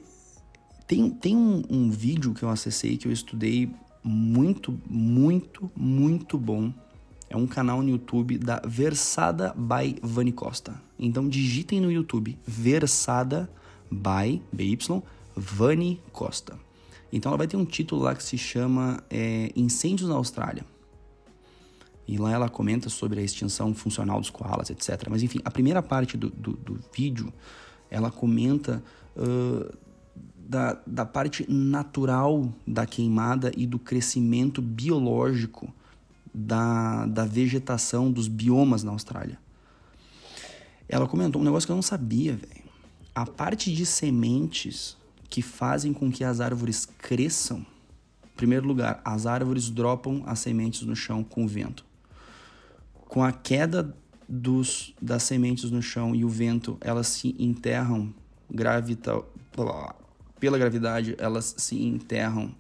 tem, 0.88 1.10
tem 1.10 1.36
um, 1.36 1.64
um 1.70 1.90
vídeo 1.90 2.34
que 2.34 2.44
eu 2.44 2.50
acessei 2.50 2.98
que 2.98 3.08
eu 3.08 3.12
estudei 3.12 3.70
muito, 4.04 4.80
muito, 4.90 5.72
muito 5.76 6.38
bom. 6.38 6.74
É 7.30 7.36
um 7.36 7.48
canal 7.48 7.82
no 7.82 7.90
YouTube 7.90 8.38
da 8.38 8.62
Versada 8.66 9.54
by 9.56 9.96
Vani 10.02 10.32
Costa. 10.32 10.80
Então 10.98 11.28
digitem 11.28 11.82
no 11.82 11.92
YouTube 11.92 12.38
Versada 12.46 13.50
by 13.92 14.42
BY 14.52 14.78
Vani 15.36 16.00
Costa. 16.12 16.65
Então 17.16 17.30
ela 17.30 17.38
vai 17.38 17.48
ter 17.48 17.56
um 17.56 17.64
título 17.64 18.02
lá 18.02 18.14
que 18.14 18.22
se 18.22 18.38
chama 18.38 19.02
é, 19.10 19.50
Incêndios 19.56 20.10
na 20.10 20.16
Austrália. 20.16 20.66
E 22.06 22.18
lá 22.18 22.30
ela 22.30 22.50
comenta 22.50 22.90
sobre 22.90 23.22
a 23.22 23.24
extinção 23.24 23.74
funcional 23.74 24.20
dos 24.20 24.30
koalas, 24.30 24.70
etc. 24.70 25.08
Mas 25.10 25.24
enfim, 25.24 25.40
a 25.46 25.50
primeira 25.50 25.82
parte 25.82 26.18
do, 26.18 26.30
do, 26.30 26.52
do 26.52 26.80
vídeo 26.94 27.34
ela 27.90 28.12
comenta 28.12 28.84
uh, 29.16 29.74
da, 30.38 30.78
da 30.86 31.06
parte 31.06 31.50
natural 31.50 32.54
da 32.68 32.86
queimada 32.86 33.50
e 33.56 33.66
do 33.66 33.80
crescimento 33.80 34.62
biológico 34.62 35.74
da, 36.34 37.06
da 37.06 37.24
vegetação, 37.24 38.12
dos 38.12 38.28
biomas 38.28 38.84
na 38.84 38.92
Austrália. 38.92 39.40
Ela 40.90 41.08
comentou 41.08 41.42
um 41.42 41.46
negócio 41.46 41.66
que 41.66 41.72
eu 41.72 41.78
não 41.78 41.82
sabia, 41.82 42.36
velho. 42.36 42.66
A 43.16 43.26
parte 43.26 43.74
de 43.74 43.86
sementes 43.86 44.98
que 45.30 45.42
fazem 45.42 45.94
com 45.94 46.12
que 46.12 46.24
as 46.24 46.40
árvores 46.40 46.88
cresçam, 46.98 47.60
em 47.60 48.36
primeiro 48.38 48.68
lugar, 48.68 49.02
as 49.04 49.26
árvores 49.26 49.70
dropam 49.70 50.24
as 50.26 50.40
sementes 50.40 50.82
no 50.82 50.96
chão 50.96 51.24
com 51.24 51.46
o 51.46 51.48
vento. 51.48 51.86
Com 52.94 53.24
a 53.24 53.32
queda 53.32 53.96
dos, 54.28 54.94
das 55.02 55.24
sementes 55.24 55.72
no 55.72 55.82
chão 55.82 56.16
e 56.16 56.26
o 56.26 56.30
vento, 56.30 56.78
elas 56.82 57.08
se 57.08 57.36
enterram 57.40 58.14
gravita, 58.50 59.22
pela 60.40 60.58
gravidade, 60.58 61.16
elas 61.18 61.56
se 61.58 61.76
enterram. 61.76 62.54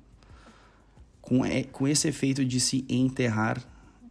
Com, 1.22 1.41
com 1.72 1.88
esse 1.88 2.07
efeito 2.07 2.45
de 2.45 2.60
se 2.60 2.86
enterrar, 2.88 3.62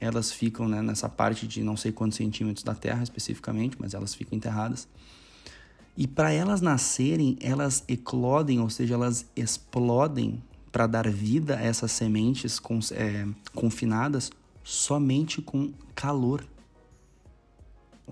elas 0.00 0.32
ficam 0.32 0.68
né, 0.68 0.82
nessa 0.82 1.08
parte 1.08 1.46
de 1.46 1.62
não 1.62 1.76
sei 1.76 1.92
quantos 1.92 2.16
centímetros 2.16 2.64
da 2.64 2.74
Terra 2.74 3.02
especificamente, 3.02 3.76
mas 3.78 3.94
elas 3.94 4.14
ficam 4.14 4.36
enterradas. 4.36 4.88
E 5.96 6.06
para 6.08 6.32
elas 6.32 6.60
nascerem, 6.60 7.36
elas 7.40 7.84
eclodem, 7.86 8.60
ou 8.60 8.68
seja, 8.68 8.94
elas 8.94 9.26
explodem 9.36 10.42
para 10.72 10.86
dar 10.88 11.08
vida 11.08 11.56
a 11.56 11.62
essas 11.62 11.92
sementes 11.92 12.58
com, 12.58 12.80
é, 12.90 13.26
confinadas 13.54 14.32
somente 14.64 15.40
com 15.40 15.72
calor. 15.94 16.44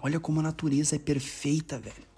Olha 0.00 0.20
como 0.20 0.38
a 0.38 0.42
natureza 0.44 0.94
é 0.94 0.98
perfeita, 0.98 1.78
velho. 1.78 2.12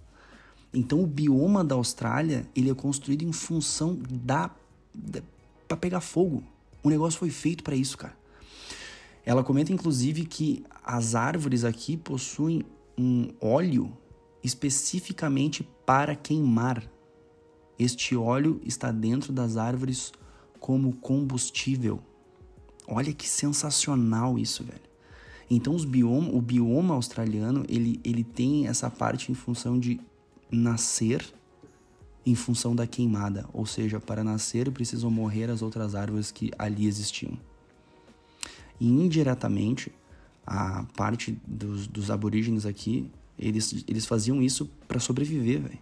Então 0.72 1.02
o 1.02 1.06
bioma 1.06 1.64
da 1.64 1.76
Austrália, 1.76 2.46
ele 2.54 2.68
é 2.68 2.74
construído 2.74 3.22
em 3.22 3.32
função 3.32 3.98
da, 4.10 4.50
da 4.92 5.22
para 5.66 5.76
pegar 5.78 6.00
fogo. 6.00 6.42
O 6.82 6.90
negócio 6.90 7.18
foi 7.18 7.30
feito 7.30 7.64
para 7.64 7.74
isso, 7.74 7.96
cara. 7.96 8.14
Ela 9.24 9.42
comenta 9.42 9.72
inclusive 9.72 10.26
que 10.26 10.62
as 10.84 11.14
árvores 11.14 11.64
aqui 11.64 11.96
possuem 11.96 12.62
um 12.98 13.30
óleo 13.40 13.96
especificamente 14.44 15.66
para 15.86 16.14
queimar. 16.14 16.84
Este 17.78 18.14
óleo 18.14 18.60
está 18.64 18.92
dentro 18.92 19.32
das 19.32 19.56
árvores 19.56 20.12
como 20.60 20.94
combustível. 20.96 22.00
Olha 22.86 23.12
que 23.12 23.26
sensacional 23.26 24.38
isso, 24.38 24.62
velho. 24.62 24.84
Então 25.50 25.76
bioma, 25.76 26.30
o 26.32 26.40
bioma 26.40 26.94
australiano, 26.94 27.64
ele, 27.68 27.98
ele 28.04 28.22
tem 28.22 28.68
essa 28.68 28.90
parte 28.90 29.32
em 29.32 29.34
função 29.34 29.78
de 29.78 29.98
nascer 30.50 31.24
em 32.26 32.34
função 32.34 32.74
da 32.74 32.86
queimada, 32.86 33.46
ou 33.52 33.66
seja, 33.66 34.00
para 34.00 34.24
nascer 34.24 34.70
precisam 34.70 35.10
morrer 35.10 35.50
as 35.50 35.60
outras 35.60 35.94
árvores 35.94 36.30
que 36.30 36.50
ali 36.58 36.86
existiam. 36.86 37.38
E 38.80 38.88
indiretamente, 38.88 39.92
a 40.46 40.84
parte 40.96 41.38
dos, 41.46 41.86
dos 41.86 42.10
aborígenes 42.10 42.64
aqui 42.64 43.10
eles, 43.38 43.84
eles 43.86 44.06
faziam 44.06 44.42
isso 44.42 44.70
para 44.86 45.00
sobreviver, 45.00 45.60
velho. 45.60 45.78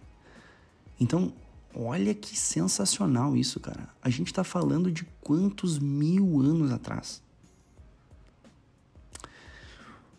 Então, 0.99 1.33
olha 1.73 2.13
que 2.13 2.37
sensacional 2.37 3.35
isso, 3.35 3.59
cara. 3.59 3.89
A 4.01 4.09
gente 4.09 4.33
tá 4.33 4.43
falando 4.43 4.91
de 4.91 5.05
quantos 5.21 5.79
mil 5.79 6.39
anos 6.39 6.71
atrás. 6.71 7.21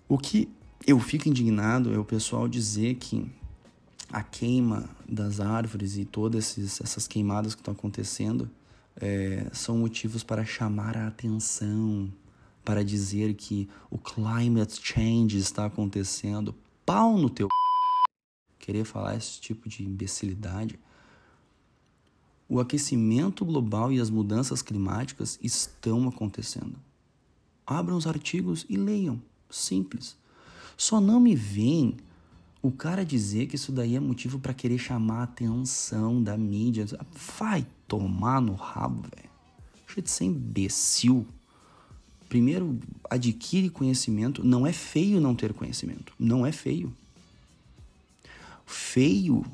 O 0.08 0.18
que 0.18 0.48
eu 0.86 1.00
fico 1.00 1.28
indignado 1.28 1.92
é 1.94 1.98
o 1.98 2.04
pessoal 2.04 2.46
dizer 2.46 2.96
que 2.96 3.26
a 4.12 4.22
queima 4.22 4.88
das 5.08 5.40
árvores 5.40 5.96
e 5.96 6.04
todas 6.04 6.58
essas 6.58 7.08
queimadas 7.08 7.54
que 7.54 7.60
estão 7.60 7.72
acontecendo 7.72 8.50
é, 8.96 9.46
são 9.52 9.78
motivos 9.78 10.22
para 10.22 10.44
chamar 10.44 10.96
a 10.96 11.08
atenção, 11.08 12.12
para 12.64 12.84
dizer 12.84 13.34
que 13.34 13.68
o 13.90 13.98
climate 13.98 14.78
change 14.80 15.38
está 15.38 15.66
acontecendo 15.66 16.54
pau 16.84 17.16
no 17.18 17.30
teu. 17.30 17.48
Querer 18.58 18.84
falar 18.84 19.16
esse 19.16 19.40
tipo 19.40 19.68
de 19.68 19.84
imbecilidade. 19.84 20.78
O 22.48 22.60
aquecimento 22.60 23.44
global 23.44 23.92
e 23.92 24.00
as 24.00 24.10
mudanças 24.10 24.62
climáticas 24.62 25.38
estão 25.42 26.08
acontecendo. 26.08 26.78
Abram 27.66 27.96
os 27.96 28.06
artigos 28.06 28.66
e 28.68 28.76
leiam. 28.76 29.20
Simples. 29.50 30.16
Só 30.76 31.00
não 31.00 31.20
me 31.20 31.34
vem 31.34 31.96
o 32.60 32.70
cara 32.70 33.04
dizer 33.04 33.46
que 33.46 33.56
isso 33.56 33.70
daí 33.70 33.94
é 33.94 34.00
motivo 34.00 34.38
para 34.38 34.54
querer 34.54 34.78
chamar 34.78 35.20
a 35.20 35.24
atenção 35.24 36.22
da 36.22 36.36
mídia. 36.36 36.86
Vai 37.38 37.66
tomar 37.86 38.40
no 38.40 38.54
rabo, 38.54 39.02
velho. 39.02 39.30
Deixa 39.86 40.02
de 40.02 40.10
ser 40.10 40.24
imbecil. 40.24 41.26
Primeiro, 42.28 42.78
adquire 43.08 43.70
conhecimento. 43.70 44.44
Não 44.44 44.66
é 44.66 44.72
feio 44.72 45.20
não 45.20 45.34
ter 45.34 45.52
conhecimento. 45.52 46.12
Não 46.18 46.44
é 46.44 46.52
feio. 46.52 46.92
Feio 48.66 49.44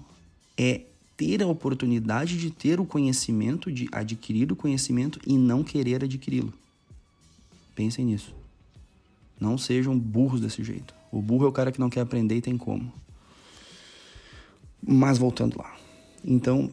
é 0.56 0.83
ter 1.16 1.42
a 1.42 1.46
oportunidade 1.46 2.38
de 2.38 2.50
ter 2.50 2.80
o 2.80 2.87
conhecimento, 2.87 3.70
de 3.70 3.88
adquirir 3.92 4.50
o 4.50 4.56
conhecimento 4.56 5.20
e 5.26 5.37
não 5.37 5.62
querer 5.62 6.04
adquiri-lo. 6.04 6.52
Pensem 7.74 8.06
nisso. 8.06 8.35
Não 9.38 9.59
sejam 9.59 9.98
burros 9.98 10.40
desse 10.40 10.62
jeito. 10.64 10.94
O 11.11 11.20
burro 11.20 11.44
é 11.46 11.48
o 11.48 11.52
cara 11.52 11.72
que 11.72 11.80
não 11.80 11.90
quer 11.90 12.00
aprender 12.00 12.37
e 12.37 12.40
tem 12.40 12.56
como. 12.56 12.92
Mas 14.83 15.18
voltando 15.18 15.59
lá. 15.59 15.76
Então, 16.24 16.70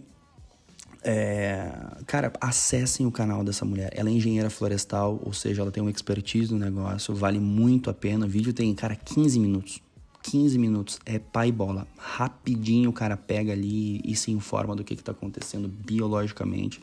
é, 1.03 1.71
cara, 2.05 2.31
acessem 2.41 3.05
o 3.05 3.11
canal 3.11 3.43
dessa 3.43 3.65
mulher. 3.65 3.91
Ela 3.93 4.09
é 4.09 4.11
engenheira 4.11 4.49
florestal, 4.49 5.19
ou 5.23 5.33
seja, 5.33 5.61
ela 5.61 5.71
tem 5.71 5.81
uma 5.81 5.91
expertise 5.91 6.53
no 6.53 6.59
negócio, 6.59 7.13
vale 7.15 7.39
muito 7.39 7.89
a 7.89 7.93
pena. 7.93 8.25
O 8.25 8.29
vídeo 8.29 8.53
tem, 8.53 8.73
cara, 8.73 8.95
15 8.95 9.39
minutos. 9.39 9.81
15 10.23 10.57
minutos 10.57 10.99
é 11.05 11.19
pai 11.19 11.51
bola. 11.51 11.87
Rapidinho 11.97 12.89
o 12.89 12.93
cara 12.93 13.15
pega 13.15 13.53
ali 13.53 14.01
e 14.03 14.15
se 14.15 14.31
informa 14.31 14.75
do 14.75 14.83
que 14.83 14.93
está 14.93 15.11
acontecendo 15.11 15.67
biologicamente 15.67 16.81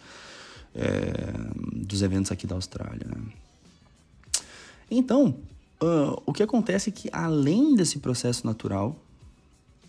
é, 0.75 0.87
dos 1.73 2.03
eventos 2.03 2.33
aqui 2.33 2.47
da 2.47 2.55
Austrália. 2.55 3.07
Né? 3.07 3.23
Então, 4.91 5.37
uh, 5.83 6.23
o 6.25 6.33
que 6.33 6.43
acontece 6.43 6.91
é 6.91 6.93
que 6.93 7.09
além 7.13 7.75
desse 7.75 7.99
processo 7.99 8.47
natural, 8.47 8.97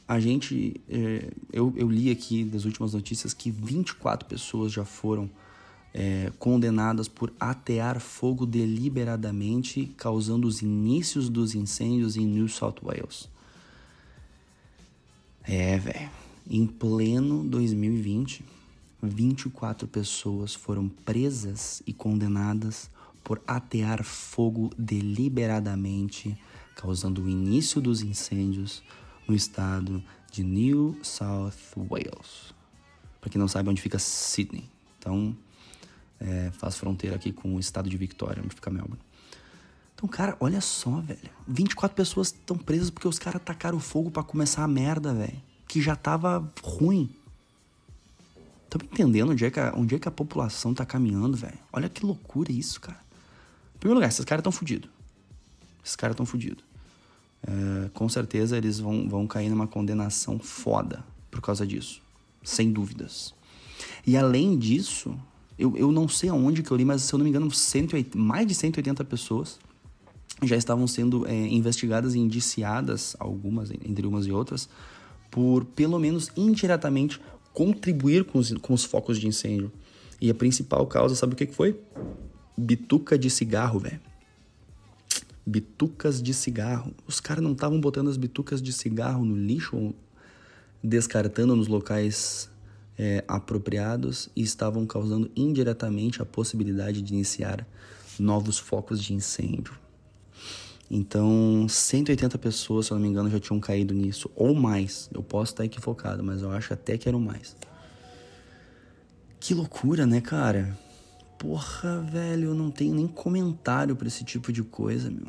a 0.07 0.19
gente, 0.19 0.79
é, 0.87 1.31
eu, 1.51 1.73
eu, 1.75 1.89
li 1.89 2.11
aqui 2.11 2.43
das 2.43 2.65
últimas 2.65 2.93
notícias 2.93 3.33
que 3.33 3.49
24 3.49 4.27
pessoas 4.27 4.71
já 4.71 4.85
foram 4.85 5.29
é, 5.93 6.31
condenadas 6.37 7.07
por 7.07 7.33
atear 7.39 7.99
fogo 7.99 8.45
deliberadamente, 8.45 9.91
causando 9.97 10.47
os 10.47 10.61
inícios 10.61 11.27
dos 11.27 11.55
incêndios 11.55 12.17
em 12.17 12.25
New 12.25 12.47
South 12.47 12.75
Wales. 12.83 13.27
É, 15.43 15.77
velho. 15.79 16.09
Em 16.47 16.67
pleno 16.67 17.43
2020, 17.43 18.45
24 19.01 19.87
pessoas 19.87 20.53
foram 20.53 20.87
presas 20.87 21.81
e 21.87 21.93
condenadas 21.93 22.91
por 23.23 23.41
atear 23.47 24.03
fogo 24.03 24.69
deliberadamente, 24.77 26.37
causando 26.75 27.23
o 27.23 27.29
início 27.29 27.81
dos 27.81 28.01
incêndios 28.01 28.83
no 29.27 29.35
estado 29.35 30.03
de 30.31 30.43
New 30.43 30.97
South 31.01 31.53
Wales. 31.75 32.53
Para 33.21 33.29
quem 33.29 33.39
não 33.39 33.47
sabe 33.47 33.69
onde 33.69 33.81
fica 33.81 33.97
Sydney. 33.97 34.69
Então, 34.99 35.35
é, 36.19 36.51
faz 36.51 36.77
fronteira 36.77 37.15
aqui 37.15 37.31
com 37.31 37.55
o 37.55 37.59
estado 37.59 37.89
de 37.89 37.97
Victoria, 37.97 38.43
onde 38.43 38.55
fica 38.55 38.69
Melbourne. 38.69 39.01
Então, 39.95 40.09
cara, 40.09 40.35
olha 40.39 40.59
só, 40.59 40.99
velho. 40.99 41.29
24 41.47 41.95
pessoas 41.95 42.27
estão 42.27 42.57
presas 42.57 42.89
porque 42.89 43.07
os 43.07 43.17
caras 43.17 43.41
tacaram 43.43 43.79
fogo 43.79 44.11
para 44.11 44.23
começar 44.23 44.63
a 44.63 44.67
merda, 44.67 45.13
velho. 45.13 45.41
Que 45.67 45.81
já 45.81 45.95
tava 45.95 46.51
ruim. 46.61 47.09
Estão 48.65 48.81
entendendo 48.83 49.31
onde 49.31 49.45
é, 49.45 49.49
que 49.49 49.59
a, 49.59 49.73
onde 49.75 49.95
é 49.95 49.99
que 49.99 50.07
a 50.07 50.11
população 50.11 50.73
tá 50.73 50.85
caminhando, 50.85 51.38
velho? 51.38 51.57
Olha 51.71 51.88
que 51.88 52.05
loucura 52.05 52.51
isso, 52.51 52.81
cara. 52.81 52.99
Em 53.75 53.79
primeiro 53.79 53.95
lugar, 53.95 54.09
esses 54.09 54.25
caras 54.25 54.41
estão 54.41 54.51
fodidos. 54.51 54.89
Esses 55.83 55.95
caras 55.95 56.13
estão 56.13 56.25
fodidos. 56.25 56.63
É, 57.47 57.89
com 57.93 58.10
certeza 58.10 58.58
eles 58.58 58.79
vão, 58.79 59.08
vão 59.08 59.27
cair 59.27 59.49
numa 59.49 59.67
condenação 59.67 60.39
foda 60.39 61.03
por 61.29 61.41
causa 61.41 61.65
disso. 61.65 62.01
Sem 62.43 62.71
dúvidas. 62.71 63.34
E 64.05 64.17
além 64.17 64.58
disso, 64.58 65.15
eu, 65.58 65.77
eu 65.77 65.91
não 65.91 66.08
sei 66.08 66.29
aonde 66.29 66.63
que 66.63 66.71
eu 66.71 66.77
li, 66.77 66.86
mas 66.86 67.03
se 67.03 67.13
eu 67.13 67.19
não 67.19 67.23
me 67.23 67.29
engano, 67.29 67.51
180, 67.51 68.17
mais 68.17 68.47
de 68.47 68.55
180 68.55 69.03
pessoas 69.05 69.60
já 70.43 70.55
estavam 70.55 70.88
sendo 70.88 71.25
é, 71.27 71.34
investigadas 71.47 72.15
e 72.15 72.19
indiciadas, 72.19 73.15
algumas, 73.19 73.71
entre 73.71 74.05
umas 74.05 74.25
e 74.25 74.31
outras, 74.31 74.67
por 75.31 75.63
pelo 75.65 75.99
menos 75.99 76.31
indiretamente 76.36 77.21
contribuir 77.53 78.25
com 78.25 78.39
os, 78.39 78.51
com 78.53 78.73
os 78.73 78.84
focos 78.84 79.19
de 79.19 79.27
incêndio. 79.27 79.71
E 80.19 80.29
a 80.29 80.34
principal 80.34 80.86
causa, 80.88 81.15
sabe 81.15 81.34
o 81.34 81.36
que, 81.36 81.45
que 81.45 81.55
foi? 81.55 81.79
Bituca 82.58 83.17
de 83.17 83.29
cigarro, 83.29 83.79
velho 83.79 83.99
bitucas 85.45 86.21
de 86.21 86.34
cigarro. 86.34 86.93
Os 87.05 87.19
caras 87.19 87.43
não 87.43 87.53
estavam 87.53 87.79
botando 87.79 88.10
as 88.10 88.17
bitucas 88.17 88.62
de 88.62 88.73
cigarro 88.73 89.23
no 89.23 89.36
lixo 89.36 89.75
ou 89.75 89.95
descartando 90.84 91.55
nos 91.55 91.67
locais 91.67 92.49
é, 92.97 93.23
apropriados 93.27 94.29
e 94.36 94.41
estavam 94.41 94.86
causando 94.86 95.29
indiretamente 95.36 96.21
a 96.21 96.25
possibilidade 96.25 97.01
de 97.01 97.13
iniciar 97.13 97.67
novos 98.19 98.58
focos 98.58 99.03
de 99.03 99.13
incêndio. 99.13 99.77
Então, 100.89 101.65
180 101.67 102.38
pessoas, 102.38 102.86
se 102.86 102.91
eu 102.91 102.95
não 102.95 103.01
me 103.01 103.10
engano, 103.10 103.29
já 103.29 103.39
tinham 103.39 103.60
caído 103.60 103.93
nisso, 103.93 104.29
ou 104.36 104.53
mais. 104.53 105.10
Eu 105.13 105.23
posso 105.23 105.51
estar 105.51 105.65
equivocado, 105.65 106.23
mas 106.23 106.41
eu 106.41 106.51
acho 106.51 106.73
até 106.73 106.97
que 106.97 107.10
eram 107.10 107.19
mais. 107.19 107.55
Que 109.39 109.53
loucura, 109.53 110.05
né, 110.05 110.21
cara? 110.21 110.77
Porra, 111.45 112.01
velho, 112.01 112.45
eu 112.45 112.55
não 112.55 112.71
tenho 112.71 112.95
nem 112.95 113.08
comentário 113.08 113.95
para 113.95 114.08
esse 114.08 114.23
tipo 114.23 114.51
de 114.51 114.63
coisa, 114.63 115.12
meu. 115.12 115.27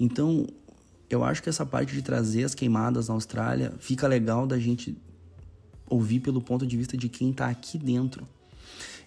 Então, 0.00 0.46
eu 1.10 1.22
acho 1.22 1.42
que 1.42 1.50
essa 1.50 1.66
parte 1.66 1.92
de 1.92 2.00
trazer 2.00 2.44
as 2.44 2.54
queimadas 2.54 3.08
na 3.08 3.14
Austrália 3.14 3.74
fica 3.78 4.08
legal 4.08 4.46
da 4.46 4.58
gente 4.58 4.96
ouvir 5.86 6.20
pelo 6.20 6.40
ponto 6.40 6.66
de 6.66 6.78
vista 6.78 6.96
de 6.96 7.10
quem 7.10 7.30
tá 7.30 7.46
aqui 7.46 7.76
dentro. 7.76 8.26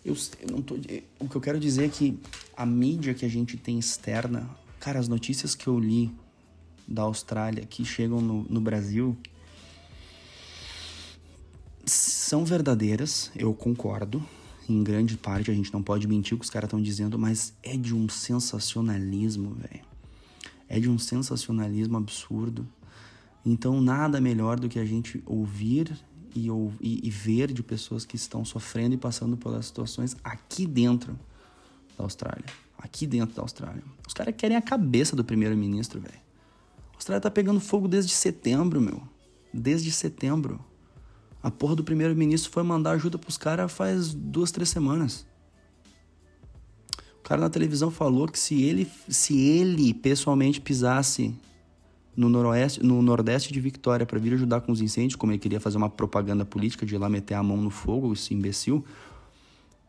Eu, 0.05 0.15
eu 0.39 0.51
não 0.51 0.61
tô, 0.61 0.75
o 1.19 1.27
que 1.27 1.35
eu 1.35 1.41
quero 1.41 1.59
dizer 1.59 1.85
é 1.85 1.89
que 1.89 2.19
a 2.55 2.67
mídia 2.67 3.15
que 3.15 3.25
a 3.25 3.29
gente 3.29 3.57
tem 3.57 3.79
externa, 3.79 4.47
cara, 4.79 4.99
as 4.99 5.07
notícias 5.07 5.55
que 5.55 5.65
eu 5.65 5.79
li 5.79 6.13
da 6.87 7.01
Austrália 7.01 7.65
que 7.65 7.83
chegam 7.83 8.21
no, 8.21 8.43
no 8.43 8.61
Brasil 8.61 9.17
são 11.83 12.45
verdadeiras, 12.45 13.31
eu 13.35 13.51
concordo. 13.55 14.23
Em 14.69 14.83
grande 14.83 15.17
parte 15.17 15.49
a 15.49 15.53
gente 15.53 15.73
não 15.73 15.81
pode 15.81 16.07
mentir 16.07 16.35
o 16.35 16.39
que 16.39 16.45
os 16.45 16.49
caras 16.51 16.67
estão 16.67 16.79
dizendo, 16.79 17.17
mas 17.17 17.53
é 17.63 17.75
de 17.75 17.95
um 17.95 18.07
sensacionalismo, 18.07 19.55
velho. 19.55 19.83
É 20.67 20.79
de 20.79 20.87
um 20.87 20.99
sensacionalismo 20.99 21.97
absurdo. 21.97 22.67
Então, 23.43 23.81
nada 23.81 24.21
melhor 24.21 24.59
do 24.59 24.69
que 24.69 24.77
a 24.77 24.85
gente 24.85 25.23
ouvir 25.25 25.97
e, 26.35 26.49
e, 26.79 27.07
e 27.07 27.09
ver 27.09 27.51
de 27.51 27.63
pessoas 27.63 28.05
que 28.05 28.15
estão 28.15 28.45
sofrendo 28.45 28.93
e 28.93 28.97
passando 28.97 29.35
pelas 29.35 29.65
situações 29.65 30.15
aqui 30.23 30.67
dentro 30.67 31.17
da 31.97 32.03
Austrália. 32.03 32.45
Aqui 32.77 33.07
dentro 33.07 33.35
da 33.35 33.41
Austrália. 33.41 33.83
Os 34.07 34.13
caras 34.13 34.35
querem 34.37 34.55
a 34.55 34.61
cabeça 34.61 35.15
do 35.15 35.23
primeiro-ministro, 35.23 35.99
velho. 35.99 36.21
A 36.93 36.97
Austrália 36.97 37.21
tá 37.21 37.31
pegando 37.31 37.59
fogo 37.59 37.87
desde 37.87 38.11
setembro, 38.11 38.79
meu. 38.79 39.01
Desde 39.51 39.91
setembro. 39.91 40.63
A 41.41 41.49
porra 41.49 41.75
do 41.75 41.83
primeiro-ministro 41.83 42.51
foi 42.51 42.63
mandar 42.63 42.91
ajuda 42.91 43.17
pros 43.17 43.37
caras 43.37 43.71
faz 43.71 44.13
duas, 44.13 44.51
três 44.51 44.69
semanas. 44.69 45.25
O 47.19 47.23
cara 47.23 47.41
na 47.41 47.49
televisão 47.49 47.89
falou 47.89 48.27
que 48.27 48.37
se 48.37 48.61
ele, 48.61 48.89
se 49.07 49.39
ele 49.39 49.93
pessoalmente 49.93 50.59
pisasse 50.59 51.33
no 52.15 52.27
noroeste, 52.27 52.83
no 52.83 53.01
nordeste 53.01 53.53
de 53.53 53.61
Victória 53.61 54.05
para 54.05 54.19
vir 54.19 54.33
ajudar 54.33 54.61
com 54.61 54.71
os 54.71 54.81
incêndios, 54.81 55.15
como 55.15 55.31
ele 55.31 55.39
queria 55.39 55.59
fazer 55.59 55.77
uma 55.77 55.89
propaganda 55.89 56.43
política 56.43 56.85
de 56.85 56.95
ir 56.95 56.97
lá 56.97 57.07
meter 57.07 57.35
a 57.35 57.43
mão 57.43 57.55
no 57.55 57.69
fogo, 57.69 58.11
esse 58.11 58.33
imbecil, 58.33 58.83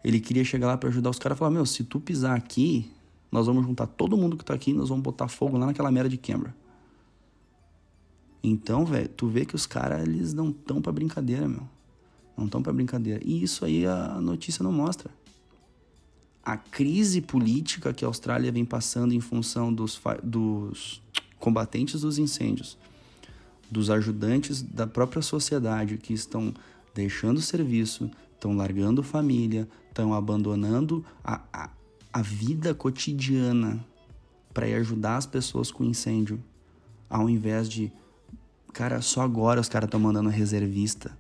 ele 0.05 0.21
queria 0.21 0.45
chegar 0.45 0.69
lá 0.69 0.77
para 0.77 0.89
ajudar 0.89 1.11
os 1.11 1.19
caras 1.19 1.37
e 1.37 1.39
falar: 1.39 1.51
Meu, 1.51 1.67
se 1.67 1.83
tu 1.83 1.99
pisar 1.99 2.37
aqui, 2.37 2.89
nós 3.33 3.47
vamos 3.47 3.65
juntar 3.67 3.87
todo 3.87 4.17
mundo 4.17 4.37
que 4.37 4.45
tá 4.45 4.55
aqui 4.55 4.71
e 4.71 4.75
nós 4.75 4.89
vamos 4.89 5.03
botar 5.03 5.27
fogo 5.27 5.59
lá 5.59 5.67
naquela 5.67 5.91
merda 5.91 6.09
de 6.09 6.17
Canberra. 6.17 6.55
Então, 8.43 8.85
velho, 8.85 9.09
tu 9.09 9.27
vê 9.29 9.45
que 9.45 9.55
os 9.55 9.67
caras, 9.67 10.03
eles 10.03 10.33
não 10.33 10.53
tão 10.53 10.81
pra 10.81 10.93
brincadeira, 10.93 11.47
meu. 11.47 11.69
Não 12.37 12.49
tão 12.49 12.63
pra 12.63 12.73
brincadeira. 12.73 13.21
E 13.23 13.43
isso 13.43 13.65
aí 13.65 13.87
a 13.87 14.19
notícia 14.21 14.63
não 14.63 14.73
mostra. 14.73 15.11
A 16.43 16.57
crise 16.57 17.21
política 17.21 17.93
que 17.93 18.05
a 18.05 18.09
Austrália 18.09 18.51
vem 18.51 18.65
passando 18.65 19.13
em 19.13 19.21
função 19.21 19.73
dos, 19.73 20.01
dos 20.23 21.03
combatentes 21.39 22.01
dos 22.01 22.19
incêndios, 22.19 22.79
dos 23.71 23.91
ajudantes 23.91 24.63
da 24.63 24.87
própria 24.87 25.21
sociedade 25.21 25.99
que 25.99 26.15
estão 26.15 26.53
deixando 26.95 27.37
o 27.37 27.43
serviço, 27.43 28.11
estão 28.35 28.57
largando 28.57 29.03
família, 29.03 29.69
estão 29.89 30.15
abandonando 30.15 31.05
a, 31.23 31.43
a, 31.53 31.71
a 32.11 32.23
vida 32.23 32.75
cotidiana 32.75 33.85
para 34.53 34.67
ir 34.67 34.75
ajudar 34.75 35.17
as 35.17 35.27
pessoas 35.27 35.71
com 35.71 35.85
incêndio, 35.85 36.43
ao 37.09 37.29
invés 37.29 37.69
de 37.69 37.93
Cara, 38.73 39.01
só 39.01 39.23
agora 39.23 39.61
os 39.61 39.69
caras 39.69 39.89
estão 39.89 40.01
mandando 40.01 40.29
reservista 40.29 41.17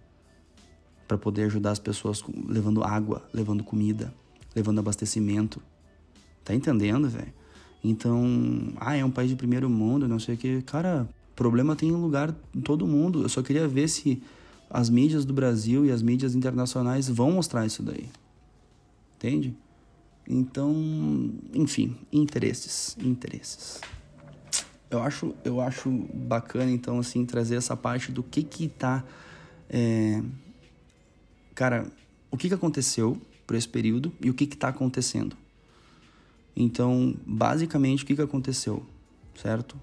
para 1.07 1.19
poder 1.19 1.45
ajudar 1.45 1.73
as 1.73 1.79
pessoas 1.79 2.23
levando 2.47 2.85
água, 2.85 3.29
levando 3.33 3.65
comida, 3.65 4.15
levando 4.55 4.79
abastecimento. 4.79 5.61
Tá 6.45 6.55
entendendo, 6.55 7.09
velho? 7.09 7.33
Então, 7.83 8.73
ah, 8.77 8.95
é 8.97 9.05
um 9.05 9.11
país 9.11 9.31
de 9.31 9.37
primeiro 9.37 9.69
mundo, 9.69 10.07
não 10.07 10.19
sei 10.19 10.35
o 10.35 10.39
que. 10.39 10.63
Cara, 10.63 11.09
problema 11.35 11.75
tem 11.75 11.91
lugar 11.91 12.35
em 12.55 12.61
todo 12.61 12.87
mundo. 12.87 13.23
Eu 13.23 13.29
só 13.29 13.43
queria 13.43 13.67
ver 13.67 13.89
se 13.89 14.23
as 14.69 14.89
mídias 14.89 15.25
do 15.25 15.33
Brasil 15.33 15.85
e 15.85 15.91
as 15.91 16.03
mídias 16.03 16.35
internacionais 16.35 17.09
vão 17.09 17.33
mostrar 17.33 17.67
isso 17.67 17.83
daí. 17.83 18.09
Entende? 19.17 19.57
Então, 20.29 20.73
enfim, 21.53 21.97
interesses, 22.13 22.97
interesses 23.03 23.81
eu 24.91 25.03
acho, 25.03 25.35
eu 25.45 25.61
acho 25.61 25.91
bacana, 26.13 26.71
então, 26.71 26.99
assim, 26.99 27.25
trazer 27.25 27.57
essa 27.57 27.77
parte 27.77 28.11
do 28.11 28.23
que 28.23 28.43
que 28.43 28.69
tá... 28.69 29.05
É... 29.69 30.23
Cara, 31.55 31.87
o 32.31 32.37
que 32.37 32.49
que 32.49 32.55
aconteceu 32.55 33.21
por 33.47 33.57
esse 33.57 33.69
período 33.69 34.13
e 34.21 34.31
o 34.31 34.35
que 34.35 34.47
que 34.47 34.57
tá 34.57 34.69
acontecendo. 34.69 35.37
Então, 36.57 37.17
basicamente, 37.27 38.05
o 38.05 38.07
que 38.07 38.15
que 38.15 38.23
aconteceu, 38.23 38.87
certo? 39.35 39.77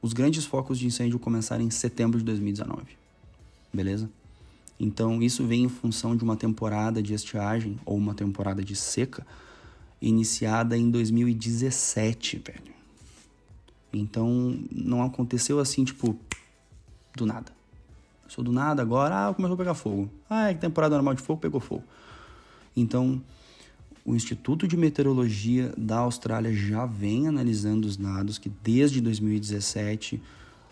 Os 0.00 0.12
grandes 0.14 0.46
focos 0.46 0.78
de 0.78 0.86
incêndio 0.86 1.18
começaram 1.18 1.62
em 1.62 1.70
setembro 1.70 2.18
de 2.18 2.24
2019, 2.24 2.84
beleza? 3.72 4.08
Então, 4.80 5.22
isso 5.22 5.46
vem 5.46 5.64
em 5.64 5.68
função 5.68 6.16
de 6.16 6.24
uma 6.24 6.36
temporada 6.36 7.02
de 7.02 7.12
estiagem 7.12 7.78
ou 7.84 7.96
uma 7.98 8.14
temporada 8.14 8.64
de 8.64 8.74
seca 8.74 9.26
iniciada 10.00 10.76
em 10.76 10.90
2017, 10.90 12.42
velho. 12.44 12.71
Então, 13.92 14.58
não 14.70 15.02
aconteceu 15.02 15.58
assim, 15.58 15.84
tipo, 15.84 16.16
do 17.14 17.26
nada. 17.26 17.52
Sou 18.28 18.42
do 18.42 18.52
nada 18.52 18.80
agora, 18.80 19.28
ah, 19.28 19.34
começou 19.34 19.54
a 19.54 19.58
pegar 19.58 19.74
fogo. 19.74 20.10
Ah, 20.28 20.50
é 20.50 20.54
temporada 20.54 20.94
normal 20.94 21.14
de 21.14 21.22
fogo, 21.22 21.40
pegou 21.40 21.60
fogo. 21.60 21.84
Então, 22.74 23.20
o 24.04 24.14
Instituto 24.14 24.66
de 24.66 24.76
Meteorologia 24.76 25.72
da 25.76 25.98
Austrália 25.98 26.52
já 26.52 26.86
vem 26.86 27.28
analisando 27.28 27.86
os 27.86 27.96
dados 27.96 28.38
que 28.38 28.50
desde 28.62 29.00
2017 29.00 30.20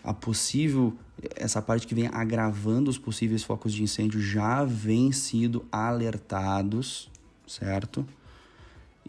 a 0.03 0.13
possível 0.13 0.93
essa 1.35 1.61
parte 1.61 1.85
que 1.85 1.93
vem 1.93 2.07
agravando 2.07 2.89
os 2.89 2.97
possíveis 2.97 3.43
focos 3.43 3.73
de 3.73 3.83
incêndio 3.83 4.19
já 4.19 4.63
vem 4.63 5.11
sido 5.11 5.63
alertados, 5.71 7.09
certo? 7.45 8.05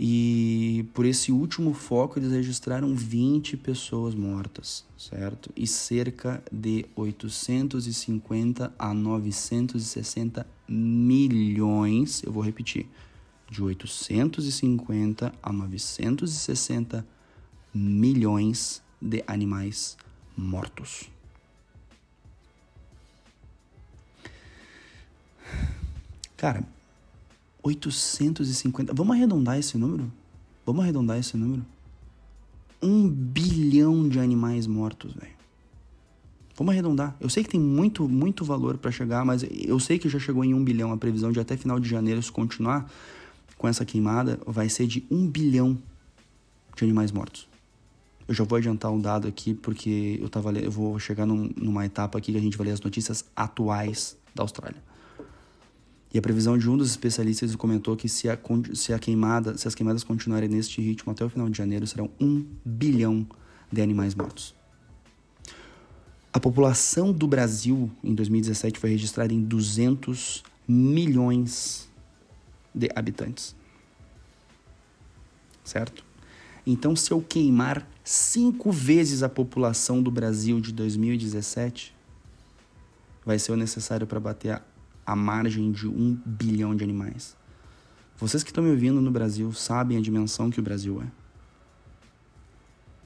E 0.05 0.85
por 0.95 1.07
esse 1.07 1.31
último 1.31 1.73
foco 1.73 2.19
eles 2.19 2.33
registraram 2.33 2.93
20 2.93 3.57
pessoas 3.57 4.17
mortas, 4.17 4.85
certo? 4.99 5.49
E 5.55 5.65
cerca 5.65 6.43
de 6.51 6.85
850 6.97 8.75
a 8.77 8.93
960 8.93 10.45
milhões, 10.69 12.21
eu 12.25 12.33
vou 12.33 12.43
repetir, 12.43 12.89
de 13.49 13.63
850 13.63 15.33
a 15.41 15.53
960 15.53 17.07
milhões 17.73 18.83
de 19.01 19.23
animais 19.29 19.97
mortos. 20.37 21.09
Cara, 26.37 26.67
850. 27.63 28.93
Vamos 28.95 29.17
arredondar 29.17 29.59
esse 29.59 29.79
número? 29.79 30.11
Vamos 30.67 30.83
arredondar 30.83 31.19
esse 31.19 31.37
número? 31.37 31.65
Um 32.83 33.09
bilhão 33.09 34.09
de 34.09 34.19
animais 34.19 34.67
mortos, 34.67 35.13
velho. 35.15 35.33
Vamos 36.57 36.73
arredondar. 36.73 37.17
Eu 37.21 37.29
sei 37.29 37.43
que 37.43 37.51
tem 37.51 37.61
muito, 37.61 38.09
muito 38.09 38.45
valor 38.45 38.77
para 38.77 38.91
chegar, 38.91 39.25
mas 39.25 39.45
eu 39.51 39.79
sei 39.81 39.99
que 39.99 40.09
já 40.09 40.19
chegou 40.19 40.45
em 40.45 40.53
um 40.53 40.63
bilhão. 40.63 40.93
A 40.93 40.97
previsão 40.97 41.33
de 41.33 41.41
até 41.41 41.57
final 41.57 41.81
de 41.81 41.89
janeiro, 41.89 42.23
se 42.23 42.31
continuar 42.31 42.91
com 43.57 43.69
essa 43.69 43.85
queimada, 43.85 44.39
vai 44.47 44.69
ser 44.69 44.87
de 44.87 45.07
um 45.11 45.27
bilhão 45.27 45.79
de 46.77 46.85
animais 46.85 47.11
mortos. 47.11 47.49
Eu 48.29 48.35
já 48.35 48.45
vou 48.45 48.57
adiantar 48.57 48.91
um 48.93 49.01
dado 49.01 49.27
aqui, 49.27 49.55
porque 49.55 50.19
eu, 50.21 50.29
tava, 50.29 50.53
eu 50.53 50.71
vou 50.71 50.99
chegar 50.99 51.27
num, 51.27 51.51
numa 51.57 51.85
etapa 51.85 52.19
aqui 52.19 52.33
que 52.33 52.39
a 52.39 52.41
gente 52.41 52.57
vai 52.57 52.67
ler 52.67 52.73
as 52.73 52.81
notícias 52.81 53.25
atuais 53.35 54.17
da 54.35 54.43
Austrália. 54.43 54.83
E 56.13 56.19
a 56.19 56.23
previsão 56.23 56.59
de 56.59 56.69
um 56.69 56.77
dos 56.77 56.91
especialistas 56.91 57.57
comentou 57.57 57.97
que 57.97 58.09
se 58.09 58.29
a, 58.29 58.39
se 58.75 58.93
a 58.93 58.99
queimada, 58.99 59.57
se 59.57 59.67
as 59.67 59.75
queimadas 59.75 60.05
continuarem 60.05 60.49
neste 60.49 60.81
ritmo 60.83 61.11
até 61.11 61.25
o 61.25 61.29
final 61.31 61.49
de 61.49 61.57
janeiro, 61.57 61.87
serão 61.87 62.11
um 62.21 62.45
bilhão 62.65 63.27
de 63.73 63.81
animais 63.81 64.15
mortos. 64.15 64.55
A 66.31 66.39
população 66.39 67.13
do 67.13 67.27
Brasil 67.27 67.91
em 68.05 68.15
2017 68.15 68.79
foi 68.79 68.91
registrada 68.91 69.33
em 69.33 69.43
200 69.43 70.43
milhões 70.69 71.89
de 72.75 72.91
habitantes. 72.95 73.55
Certo? 75.65 76.05
Então, 76.67 76.95
se 76.95 77.11
eu 77.11 77.21
queimar 77.23 77.87
cinco 78.05 78.71
vezes 78.71 79.23
a 79.23 79.29
população 79.29 80.03
do 80.03 80.11
Brasil 80.11 80.61
de 80.61 80.73
2017, 80.73 81.95
vai 83.25 83.39
ser 83.39 83.53
o 83.53 83.57
necessário 83.57 84.07
para 84.07 84.21
bater 84.21 84.53
a 84.53 84.63
a 85.05 85.17
margem 85.17 85.73
de 85.73 85.89
um 85.89 86.19
bilhão 86.25 86.75
de 86.75 86.85
animais. 86.85 87.37
Vocês 88.17 88.43
que 88.43 88.51
estão 88.51 88.63
me 88.63 88.71
ouvindo 88.71 89.01
no 89.01 89.11
Brasil 89.11 89.53
sabem 89.53 89.99
a 89.99 90.01
dimensão 90.01 90.51
que 90.51 90.61
o 90.61 90.63
Brasil 90.63 91.03
é. 91.03 91.07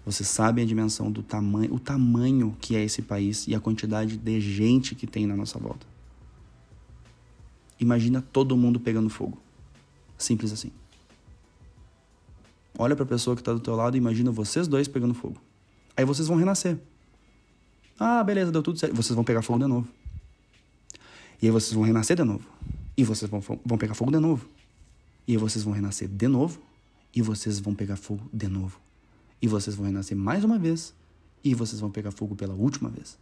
Vocês 0.04 0.28
sabem 0.28 0.62
a 0.62 0.66
dimensão 0.66 1.10
do 1.10 1.22
tamanho, 1.22 1.74
o 1.74 1.80
tamanho 1.80 2.56
que 2.60 2.76
é 2.76 2.84
esse 2.84 3.02
país 3.02 3.48
e 3.48 3.54
a 3.54 3.60
quantidade 3.60 4.16
de 4.16 4.40
gente 4.40 4.94
que 4.94 5.06
tem 5.06 5.26
na 5.26 5.34
nossa 5.34 5.58
volta. 5.58 5.86
Imagina 7.80 8.22
todo 8.22 8.56
mundo 8.56 8.78
pegando 8.78 9.10
fogo. 9.10 9.38
Simples 10.16 10.52
assim. 10.52 10.70
Olha 12.78 12.94
para 12.94 13.04
a 13.04 13.08
pessoa 13.08 13.34
que 13.34 13.40
está 13.40 13.52
do 13.52 13.60
teu 13.60 13.74
lado 13.74 13.96
e 13.96 13.98
imagina 13.98 14.30
vocês 14.30 14.68
dois 14.68 14.86
pegando 14.86 15.14
fogo. 15.14 15.40
Aí 15.96 16.04
vocês 16.04 16.28
vão 16.28 16.36
renascer. 16.36 16.78
Ah, 17.98 18.22
beleza, 18.22 18.52
deu 18.52 18.62
tudo 18.62 18.78
certo. 18.78 18.94
Vocês 18.94 19.14
vão 19.14 19.24
pegar 19.24 19.42
fogo 19.42 19.58
de 19.58 19.66
novo. 19.66 19.88
E 21.40 21.46
aí 21.46 21.52
vocês 21.52 21.72
vão 21.72 21.82
renascer 21.82 22.16
de 22.16 22.24
novo. 22.24 22.48
E 22.96 23.04
vocês 23.04 23.30
vão, 23.30 23.40
vão 23.40 23.78
pegar 23.78 23.94
fogo 23.94 24.10
de 24.10 24.18
novo. 24.18 24.48
E 25.26 25.32
aí 25.32 25.38
vocês 25.38 25.64
vão 25.64 25.72
renascer 25.72 26.08
de 26.08 26.28
novo. 26.28 26.60
E 27.14 27.22
vocês 27.22 27.58
vão 27.58 27.74
pegar 27.74 27.96
fogo 27.96 28.28
de 28.32 28.48
novo. 28.48 28.80
E 29.40 29.48
vocês 29.48 29.76
vão 29.76 29.86
renascer 29.86 30.16
mais 30.16 30.44
uma 30.44 30.58
vez. 30.58 30.94
E 31.44 31.54
vocês 31.54 31.80
vão 31.80 31.90
pegar 31.90 32.10
fogo 32.10 32.34
pela 32.34 32.54
última 32.54 32.88
vez. 32.88 33.18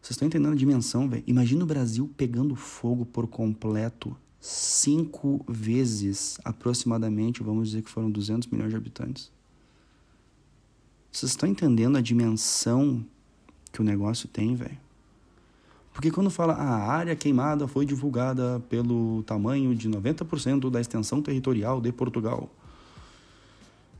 Vocês 0.00 0.16
estão 0.16 0.26
entendendo 0.26 0.52
a 0.52 0.56
dimensão, 0.56 1.08
velho? 1.08 1.22
Imagina 1.26 1.62
o 1.62 1.66
Brasil 1.66 2.10
pegando 2.16 2.56
fogo 2.56 3.06
por 3.06 3.26
completo 3.28 4.16
cinco 4.40 5.44
vezes, 5.48 6.38
aproximadamente, 6.44 7.44
vamos 7.44 7.68
dizer 7.68 7.82
que 7.82 7.90
foram 7.90 8.10
200 8.10 8.48
milhões 8.48 8.70
de 8.70 8.76
habitantes. 8.76 9.30
Vocês 11.12 11.30
estão 11.30 11.48
entendendo 11.48 11.96
a 11.96 12.00
dimensão 12.00 13.06
que 13.70 13.80
o 13.80 13.84
negócio 13.84 14.28
tem, 14.28 14.56
velho? 14.56 14.78
Porque 15.92 16.10
quando 16.10 16.30
fala 16.30 16.54
ah, 16.54 16.76
a 16.76 16.92
área 16.92 17.14
queimada 17.14 17.68
foi 17.68 17.84
divulgada 17.84 18.60
pelo 18.68 19.22
tamanho 19.24 19.74
de 19.74 19.88
90% 19.88 20.70
da 20.70 20.80
extensão 20.80 21.20
territorial 21.20 21.80
de 21.80 21.92
Portugal. 21.92 22.50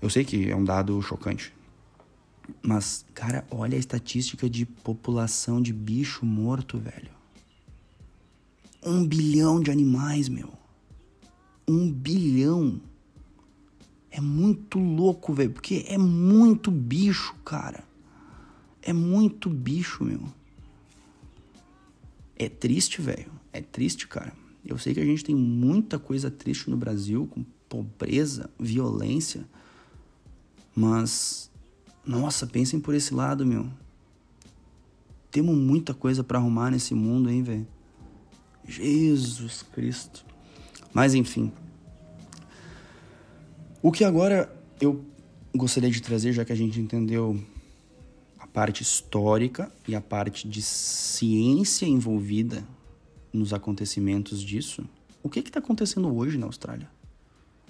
Eu 0.00 0.08
sei 0.10 0.24
que 0.24 0.50
é 0.50 0.56
um 0.56 0.64
dado 0.64 1.00
chocante. 1.02 1.52
Mas, 2.62 3.04
cara, 3.14 3.46
olha 3.50 3.76
a 3.76 3.78
estatística 3.78 4.48
de 4.48 4.66
população 4.66 5.60
de 5.60 5.72
bicho 5.72 6.26
morto, 6.26 6.78
velho. 6.78 7.10
Um 8.84 9.06
bilhão 9.06 9.60
de 9.60 9.70
animais, 9.70 10.28
meu. 10.28 10.52
Um 11.68 11.90
bilhão. 11.90 12.80
É 14.10 14.20
muito 14.20 14.78
louco, 14.78 15.32
velho. 15.32 15.50
Porque 15.50 15.84
é 15.86 15.96
muito 15.96 16.70
bicho, 16.70 17.34
cara. 17.44 17.84
É 18.82 18.92
muito 18.92 19.48
bicho, 19.48 20.02
meu. 20.02 20.22
É 22.42 22.48
triste, 22.48 23.00
velho. 23.00 23.30
É 23.52 23.60
triste, 23.60 24.08
cara. 24.08 24.32
Eu 24.66 24.76
sei 24.76 24.92
que 24.92 24.98
a 24.98 25.04
gente 25.04 25.24
tem 25.24 25.34
muita 25.34 25.96
coisa 25.96 26.28
triste 26.28 26.68
no 26.68 26.76
Brasil, 26.76 27.28
com 27.28 27.44
pobreza, 27.68 28.50
violência. 28.58 29.46
Mas, 30.74 31.48
nossa, 32.04 32.44
pensem 32.44 32.80
por 32.80 32.94
esse 32.94 33.14
lado, 33.14 33.46
meu. 33.46 33.70
Temos 35.30 35.56
muita 35.56 35.94
coisa 35.94 36.24
para 36.24 36.38
arrumar 36.38 36.72
nesse 36.72 36.94
mundo, 36.94 37.30
hein, 37.30 37.44
velho. 37.44 37.68
Jesus 38.66 39.62
Cristo. 39.62 40.26
Mas 40.92 41.14
enfim. 41.14 41.52
O 43.80 43.92
que 43.92 44.02
agora 44.02 44.52
eu 44.80 45.04
gostaria 45.54 45.90
de 45.90 46.02
trazer, 46.02 46.32
já 46.32 46.44
que 46.44 46.52
a 46.52 46.56
gente 46.56 46.80
entendeu 46.80 47.40
parte 48.52 48.82
histórica 48.82 49.72
e 49.88 49.94
a 49.94 50.00
parte 50.00 50.46
de 50.46 50.60
ciência 50.60 51.86
envolvida 51.86 52.66
nos 53.32 53.52
acontecimentos 53.52 54.42
disso, 54.42 54.84
o 55.22 55.28
que 55.28 55.40
está 55.40 55.58
acontecendo 55.58 56.14
hoje 56.14 56.36
na 56.36 56.46
Austrália? 56.46 56.90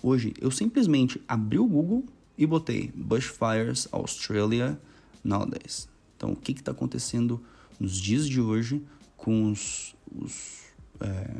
Hoje, 0.02 0.34
eu 0.40 0.50
simplesmente 0.50 1.22
abri 1.28 1.58
o 1.58 1.66
Google 1.66 2.04
e 2.36 2.44
botei 2.44 2.90
Bushfires 2.94 3.86
Australia 3.92 4.80
nowadays. 5.22 5.88
Então, 6.16 6.32
o 6.32 6.36
que 6.36 6.52
está 6.52 6.72
acontecendo 6.72 7.40
nos 7.78 7.96
dias 7.96 8.28
de 8.28 8.40
hoje 8.40 8.82
com 9.16 9.50
os, 9.50 9.94
os 10.10 10.62
é, 11.00 11.30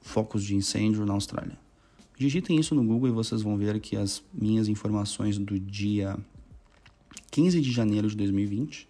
focos 0.00 0.42
de 0.42 0.54
incêndio 0.54 1.04
na 1.04 1.12
Austrália. 1.12 1.58
Digitem 2.16 2.58
isso 2.58 2.74
no 2.74 2.84
Google 2.84 3.08
e 3.08 3.12
vocês 3.12 3.42
vão 3.42 3.56
ver 3.56 3.80
que 3.80 3.96
as 3.96 4.22
minhas 4.32 4.68
informações 4.68 5.36
do 5.36 5.58
dia 5.58 6.16
15 7.34 7.60
de 7.60 7.72
janeiro 7.72 8.06
de 8.06 8.16
2020 8.16 8.88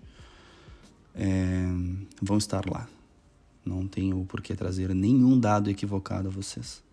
é, 1.14 1.64
vão 2.20 2.36
estar 2.36 2.68
lá. 2.68 2.86
Não 3.64 3.88
tenho 3.88 4.22
por 4.26 4.42
que 4.42 4.54
trazer 4.54 4.94
nenhum 4.94 5.40
dado 5.40 5.70
equivocado 5.70 6.28
a 6.28 6.30
vocês. 6.30 6.84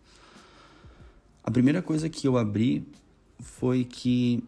A 1.43 1.51
primeira 1.51 1.81
coisa 1.81 2.07
que 2.07 2.25
eu 2.25 2.37
abri 2.37 2.87
foi 3.37 3.83
que 3.83 4.41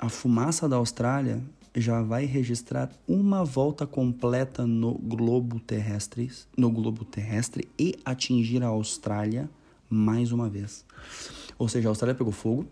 a 0.00 0.08
fumaça 0.08 0.66
da 0.66 0.76
Austrália 0.76 1.44
já 1.76 2.00
vai 2.00 2.24
registrar 2.24 2.90
uma 3.06 3.44
volta 3.44 3.86
completa 3.86 4.66
no 4.66 4.94
globo 4.94 5.60
terrestre, 5.60 6.32
no 6.56 6.70
globo 6.70 7.04
terrestre 7.04 7.68
e 7.78 7.94
atingir 8.06 8.62
a 8.62 8.68
Austrália 8.68 9.50
mais 9.86 10.32
uma 10.32 10.48
vez. 10.48 10.82
Ou 11.58 11.68
seja, 11.68 11.88
a 11.88 11.90
Austrália 11.90 12.14
pegou 12.14 12.32
fogo, 12.32 12.66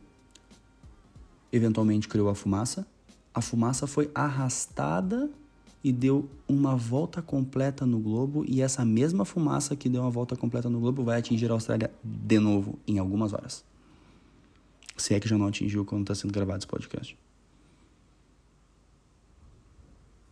eventualmente 1.53 2.09
criou 2.09 2.31
a 2.31 2.35
fumaça, 2.35 2.87
a 3.35 3.41
fumaça 3.41 3.87
foi 3.87 4.11
arrastada 4.15 5.31
e 5.83 5.93
deu 5.93 6.29
uma 6.47 6.77
volta 6.77 7.23
completa 7.23 7.87
no 7.87 7.99
globo 7.99 8.45
e 8.47 8.61
essa 8.61 8.85
mesma 8.85 9.25
fumaça 9.25 9.75
que 9.75 9.89
deu 9.89 10.03
uma 10.03 10.11
volta 10.11 10.37
completa 10.37 10.69
no 10.69 10.81
globo 10.81 11.03
vai 11.03 11.19
atingir 11.19 11.51
a 11.51 11.55
Austrália 11.55 11.91
de 12.05 12.39
novo 12.39 12.79
em 12.87 12.99
algumas 12.99 13.33
horas. 13.33 13.65
Se 14.97 15.15
é 15.15 15.21
que 15.21 15.29
já 15.29 15.39
não 15.39 15.47
atingiu 15.47 15.85
quando 15.85 16.03
está 16.03 16.15
sendo 16.15 16.33
gravado 16.33 16.59
esse 16.59 16.67
podcast. 16.67 17.17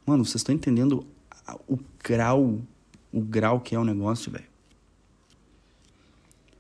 Mano, 0.05 0.25
vocês 0.25 0.37
estão 0.37 0.55
entendendo 0.55 1.07
o 1.67 1.79
grau, 2.03 2.61
o 3.13 3.21
grau 3.21 3.61
que 3.61 3.75
é 3.75 3.79
o 3.79 3.85
negócio, 3.85 4.31
velho? 4.31 4.45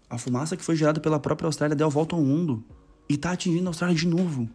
A 0.08 0.16
fumaça 0.16 0.56
que 0.56 0.64
foi 0.64 0.76
gerada 0.76 1.00
pela 1.00 1.20
própria 1.20 1.46
Austrália 1.46 1.76
deu 1.76 1.86
a 1.86 1.90
volta 1.90 2.16
ao 2.16 2.22
mundo 2.22 2.64
e 3.08 3.16
tá 3.18 3.32
atingindo 3.32 3.66
a 3.66 3.70
Austrália 3.70 3.94
de 3.94 4.06
novo. 4.06 4.48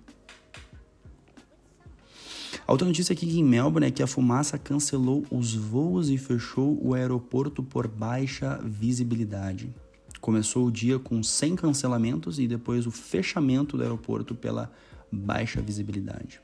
A 2.66 2.72
outra 2.72 2.88
notícia 2.88 3.12
aqui 3.12 3.40
em 3.40 3.44
Melbourne 3.44 3.88
é 3.88 3.92
que 3.92 4.02
a 4.02 4.08
fumaça 4.08 4.58
cancelou 4.58 5.26
os 5.30 5.54
voos 5.54 6.10
e 6.10 6.18
fechou 6.18 6.80
o 6.82 6.94
aeroporto 6.94 7.62
por 7.62 7.88
baixa 7.88 8.58
visibilidade. 8.64 9.74
Começou 10.22 10.68
o 10.68 10.72
dia 10.72 10.98
com 10.98 11.22
100 11.22 11.58
cancelamentos 11.58 12.40
e 12.40 12.48
depois 12.48 12.88
o 12.88 12.92
fechamento 12.92 13.76
do 13.76 13.84
aeroporto 13.84 14.34
pela 14.34 14.72
baixa 15.12 15.62
visibilidade. 15.62 16.40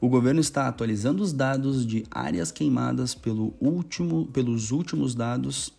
O 0.00 0.08
governo 0.08 0.40
está 0.40 0.66
atualizando 0.66 1.22
os 1.22 1.32
dados 1.32 1.86
de 1.86 2.04
áreas 2.10 2.50
queimadas 2.50 3.14
pelo 3.14 3.54
último, 3.60 4.26
pelos 4.26 4.72
últimos 4.72 5.14
dados, 5.14 5.72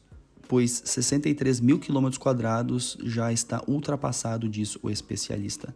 pois 0.48 0.82
63 0.86 1.60
mil 1.60 1.78
quilômetros 1.78 2.18
quadrados 2.18 2.98
já 3.04 3.32
está 3.32 3.62
ultrapassado, 3.68 4.48
diz 4.48 4.78
o 4.82 4.90
especialista. 4.90 5.76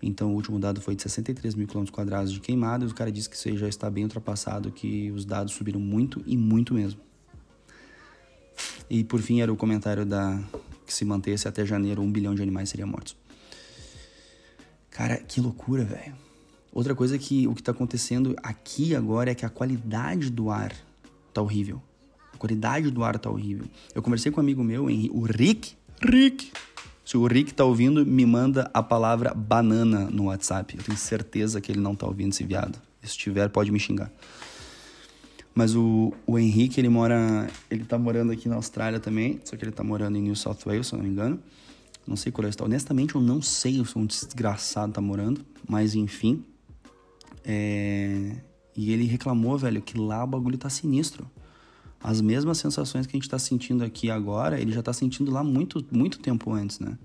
Então, 0.00 0.30
o 0.30 0.34
último 0.34 0.58
dado 0.58 0.80
foi 0.80 0.94
de 0.94 1.02
63 1.02 1.54
mil 1.54 1.66
quilômetros 1.66 1.94
quadrados 1.94 2.32
de 2.32 2.40
queimadas. 2.40 2.90
O 2.90 2.94
cara 2.94 3.10
disse 3.10 3.28
que 3.28 3.36
isso 3.36 3.56
já 3.56 3.68
está 3.68 3.90
bem 3.90 4.04
ultrapassado, 4.04 4.70
que 4.70 5.10
os 5.10 5.24
dados 5.24 5.52
subiram 5.54 5.80
muito 5.80 6.22
e 6.26 6.36
muito 6.36 6.72
mesmo. 6.74 7.00
E 8.88 9.04
por 9.04 9.20
fim, 9.20 9.40
era 9.40 9.52
o 9.52 9.56
comentário 9.56 10.06
da 10.06 10.40
que 10.86 10.94
se 10.94 11.04
mantesse 11.04 11.46
até 11.46 11.66
janeiro 11.66 12.00
um 12.00 12.10
bilhão 12.10 12.34
de 12.34 12.42
animais 12.42 12.70
seriam 12.70 12.88
mortos. 12.88 13.14
Cara, 14.90 15.18
que 15.18 15.40
loucura, 15.40 15.84
velho. 15.84 16.14
Outra 16.72 16.94
coisa 16.94 17.18
que 17.18 17.46
o 17.46 17.54
que 17.54 17.60
está 17.60 17.72
acontecendo 17.72 18.34
aqui 18.42 18.94
agora 18.94 19.30
é 19.30 19.34
que 19.34 19.44
a 19.44 19.50
qualidade 19.50 20.30
do 20.30 20.50
ar 20.50 20.74
tá 21.32 21.42
horrível. 21.42 21.82
A 22.32 22.36
qualidade 22.36 22.90
do 22.90 23.04
ar 23.04 23.18
tá 23.18 23.30
horrível. 23.30 23.66
Eu 23.94 24.02
conversei 24.02 24.32
com 24.32 24.40
um 24.40 24.44
amigo 24.44 24.64
meu, 24.64 24.86
o 24.86 25.22
Rick. 25.22 25.74
Rick. 26.00 26.50
Se 27.08 27.16
o 27.16 27.26
Rick 27.26 27.54
tá 27.54 27.64
ouvindo, 27.64 28.04
me 28.04 28.26
manda 28.26 28.70
a 28.74 28.82
palavra 28.82 29.32
banana 29.32 30.10
no 30.10 30.24
WhatsApp. 30.24 30.76
Eu 30.76 30.84
tenho 30.84 30.98
certeza 30.98 31.58
que 31.58 31.72
ele 31.72 31.80
não 31.80 31.94
tá 31.94 32.06
ouvindo 32.06 32.32
esse 32.32 32.44
viado. 32.44 32.78
Se 33.00 33.12
estiver, 33.12 33.48
pode 33.48 33.72
me 33.72 33.80
xingar. 33.80 34.12
Mas 35.54 35.74
o, 35.74 36.12
o 36.26 36.38
Henrique, 36.38 36.78
ele 36.78 36.90
mora. 36.90 37.48
Ele 37.70 37.82
tá 37.86 37.96
morando 37.96 38.30
aqui 38.30 38.46
na 38.46 38.56
Austrália 38.56 39.00
também. 39.00 39.40
Só 39.42 39.56
que 39.56 39.64
ele 39.64 39.72
tá 39.72 39.82
morando 39.82 40.18
em 40.18 40.20
New 40.20 40.36
South 40.36 40.58
Wales, 40.66 40.88
se 40.88 40.92
eu 40.92 40.98
não 40.98 41.06
me 41.06 41.10
engano. 41.10 41.40
Não 42.06 42.14
sei 42.14 42.30
qual 42.30 42.44
é 42.44 42.50
estado. 42.50 42.66
Honestamente, 42.66 43.14
eu 43.14 43.22
não 43.22 43.40
sei 43.40 43.82
se 43.82 43.98
um 43.98 44.04
desgraçado 44.04 44.92
tá 44.92 45.00
morando. 45.00 45.40
Mas 45.66 45.94
enfim. 45.94 46.44
É... 47.42 48.36
E 48.76 48.92
ele 48.92 49.04
reclamou, 49.04 49.56
velho, 49.56 49.80
que 49.80 49.96
lá 49.96 50.24
o 50.24 50.26
bagulho 50.26 50.58
tá 50.58 50.68
sinistro. 50.68 51.26
As 52.00 52.20
mesmas 52.20 52.58
sensações 52.58 53.06
que 53.06 53.16
a 53.16 53.18
gente 53.18 53.28
tá 53.28 53.38
sentindo 53.38 53.84
aqui 53.84 54.10
agora, 54.10 54.60
ele 54.60 54.72
já 54.72 54.82
tá 54.82 54.92
sentindo 54.92 55.30
lá 55.30 55.42
muito, 55.42 55.84
muito 55.90 56.20
tempo 56.20 56.52
antes, 56.52 56.78
né? 56.78 56.96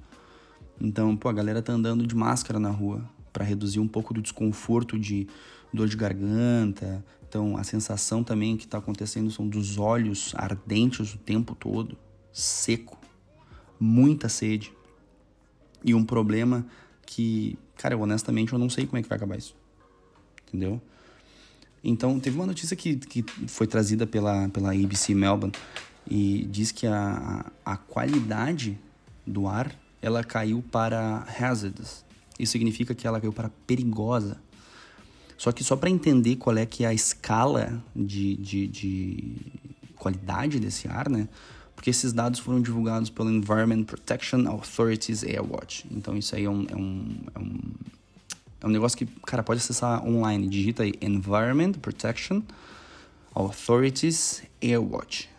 Então, 0.79 1.15
pô, 1.17 1.29
a 1.29 1.33
galera 1.33 1.61
tá 1.61 1.73
andando 1.73 2.05
de 2.05 2.15
máscara 2.15 2.59
na 2.59 2.69
rua 2.69 3.03
para 3.31 3.43
reduzir 3.43 3.79
um 3.79 3.87
pouco 3.87 4.13
do 4.13 4.21
desconforto 4.21 4.99
de 4.99 5.27
dor 5.73 5.87
de 5.87 5.97
garganta. 5.97 7.03
Então, 7.27 7.57
a 7.57 7.63
sensação 7.63 8.23
também 8.23 8.55
que 8.55 8.67
tá 8.67 8.77
acontecendo 8.77 9.31
são 9.31 9.47
dos 9.47 9.79
olhos 9.79 10.33
ardentes 10.35 11.15
o 11.15 11.17
tempo 11.17 11.55
todo, 11.55 11.97
seco, 12.31 12.99
muita 13.79 14.29
sede. 14.29 14.71
E 15.83 15.95
um 15.95 16.05
problema 16.05 16.65
que, 17.05 17.57
cara, 17.75 17.97
honestamente 17.97 18.53
eu 18.53 18.59
não 18.59 18.69
sei 18.69 18.85
como 18.85 18.99
é 18.99 19.01
que 19.01 19.09
vai 19.09 19.17
acabar 19.17 19.37
isso. 19.37 19.55
Entendeu? 20.47 20.79
Então, 21.83 22.19
teve 22.19 22.37
uma 22.37 22.45
notícia 22.45 22.75
que, 22.75 22.95
que 22.95 23.23
foi 23.47 23.67
trazida 23.67 24.07
pela, 24.07 24.47
pela 24.49 24.71
ABC 24.71 25.13
Melbourne 25.13 25.53
e 26.09 26.47
diz 26.49 26.71
que 26.71 26.87
a, 26.87 27.45
a 27.65 27.77
qualidade 27.77 28.79
do 29.25 29.47
ar 29.47 29.75
ela 30.01 30.23
caiu 30.23 30.63
para 30.71 31.25
hazardous. 31.39 32.03
Isso 32.37 32.51
significa 32.51 32.93
que 32.93 33.07
ela 33.07 33.19
caiu 33.19 33.33
para 33.33 33.49
perigosa. 33.65 34.37
Só 35.37 35.51
que 35.51 35.63
só 35.63 35.75
para 35.75 35.89
entender 35.89 36.35
qual 36.37 36.57
é 36.57 36.65
que 36.65 36.83
é 36.83 36.87
a 36.87 36.93
escala 36.93 37.83
de, 37.95 38.35
de, 38.37 38.67
de 38.67 39.35
qualidade 39.95 40.59
desse 40.59 40.87
ar, 40.87 41.09
né? 41.09 41.27
Porque 41.75 41.89
esses 41.89 42.13
dados 42.13 42.39
foram 42.39 42.61
divulgados 42.61 43.09
pelo 43.09 43.29
Environment 43.29 43.83
Protection 43.83 44.47
Authorities 44.47 45.23
Airwatch. 45.23 45.85
Então 45.91 46.15
isso 46.17 46.35
aí 46.35 46.45
é 46.45 46.49
um, 46.49 46.65
é 46.69 46.75
um, 46.75 47.17
é 47.35 47.39
um, 47.39 47.59
é 48.63 48.67
um 48.67 48.69
negócio 48.69 48.97
que, 48.97 49.05
cara, 49.25 49.43
pode 49.43 49.59
acessar 49.59 50.07
online. 50.07 50.47
Digita 50.47 50.83
aí 50.83 50.93
Environment 51.01 51.73
Protection 51.73 52.41
Authorities 53.35 54.41
Airwatch. 54.61 55.29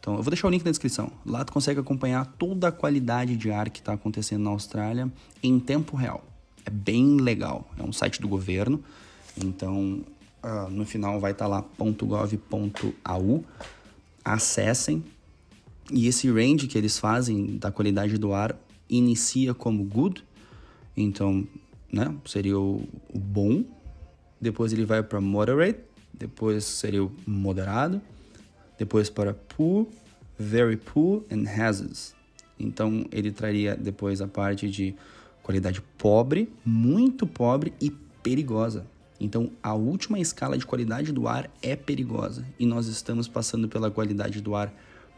Então, 0.00 0.14
eu 0.16 0.22
vou 0.22 0.30
deixar 0.30 0.48
o 0.48 0.50
link 0.50 0.64
na 0.64 0.70
descrição. 0.70 1.12
Lá 1.26 1.44
tu 1.44 1.52
consegue 1.52 1.78
acompanhar 1.78 2.24
toda 2.38 2.68
a 2.68 2.72
qualidade 2.72 3.36
de 3.36 3.50
ar 3.50 3.68
que 3.68 3.80
está 3.80 3.92
acontecendo 3.92 4.44
na 4.44 4.50
Austrália 4.50 5.12
em 5.42 5.60
tempo 5.60 5.94
real. 5.94 6.24
É 6.64 6.70
bem 6.70 7.18
legal. 7.18 7.70
É 7.78 7.82
um 7.82 7.92
site 7.92 8.18
do 8.18 8.26
governo. 8.26 8.82
Então, 9.36 10.02
uh, 10.42 10.70
no 10.70 10.86
final 10.86 11.20
vai 11.20 11.32
estar 11.32 11.44
tá 11.44 11.50
lá 11.50 11.64
.gov.au. 11.78 13.44
Acessem. 14.24 15.04
E 15.92 16.06
esse 16.06 16.30
range 16.30 16.66
que 16.66 16.78
eles 16.78 16.98
fazem 16.98 17.58
da 17.58 17.70
qualidade 17.70 18.16
do 18.16 18.32
ar 18.32 18.56
inicia 18.88 19.52
como 19.52 19.84
good. 19.84 20.24
Então, 20.96 21.46
né, 21.92 22.14
seria 22.24 22.58
o, 22.58 22.86
o 23.12 23.18
bom. 23.18 23.64
Depois 24.40 24.72
ele 24.72 24.84
vai 24.84 25.02
para 25.02 25.20
moderate. 25.20 25.80
Depois 26.12 26.64
seria 26.64 27.04
o 27.04 27.12
moderado. 27.26 28.00
Depois 28.78 29.10
para 29.10 29.34
poor, 29.34 29.86
very 30.38 30.76
poor 30.76 31.22
and 31.30 31.44
hazards. 31.48 32.14
Então, 32.58 33.06
ele 33.10 33.32
traria 33.32 33.74
depois 33.74 34.20
a 34.20 34.28
parte 34.28 34.70
de 34.70 34.94
qualidade 35.42 35.80
pobre, 35.96 36.52
muito 36.64 37.26
pobre 37.26 37.72
e 37.80 37.90
perigosa. 38.22 38.86
Então, 39.18 39.50
a 39.62 39.74
última 39.74 40.18
escala 40.18 40.56
de 40.56 40.64
qualidade 40.64 41.12
do 41.12 41.28
ar 41.28 41.50
é 41.62 41.76
perigosa 41.76 42.44
e 42.58 42.64
nós 42.64 42.86
estamos 42.86 43.28
passando 43.28 43.68
pela 43.68 43.90
qualidade 43.90 44.40
do 44.40 44.54
ar 44.54 44.72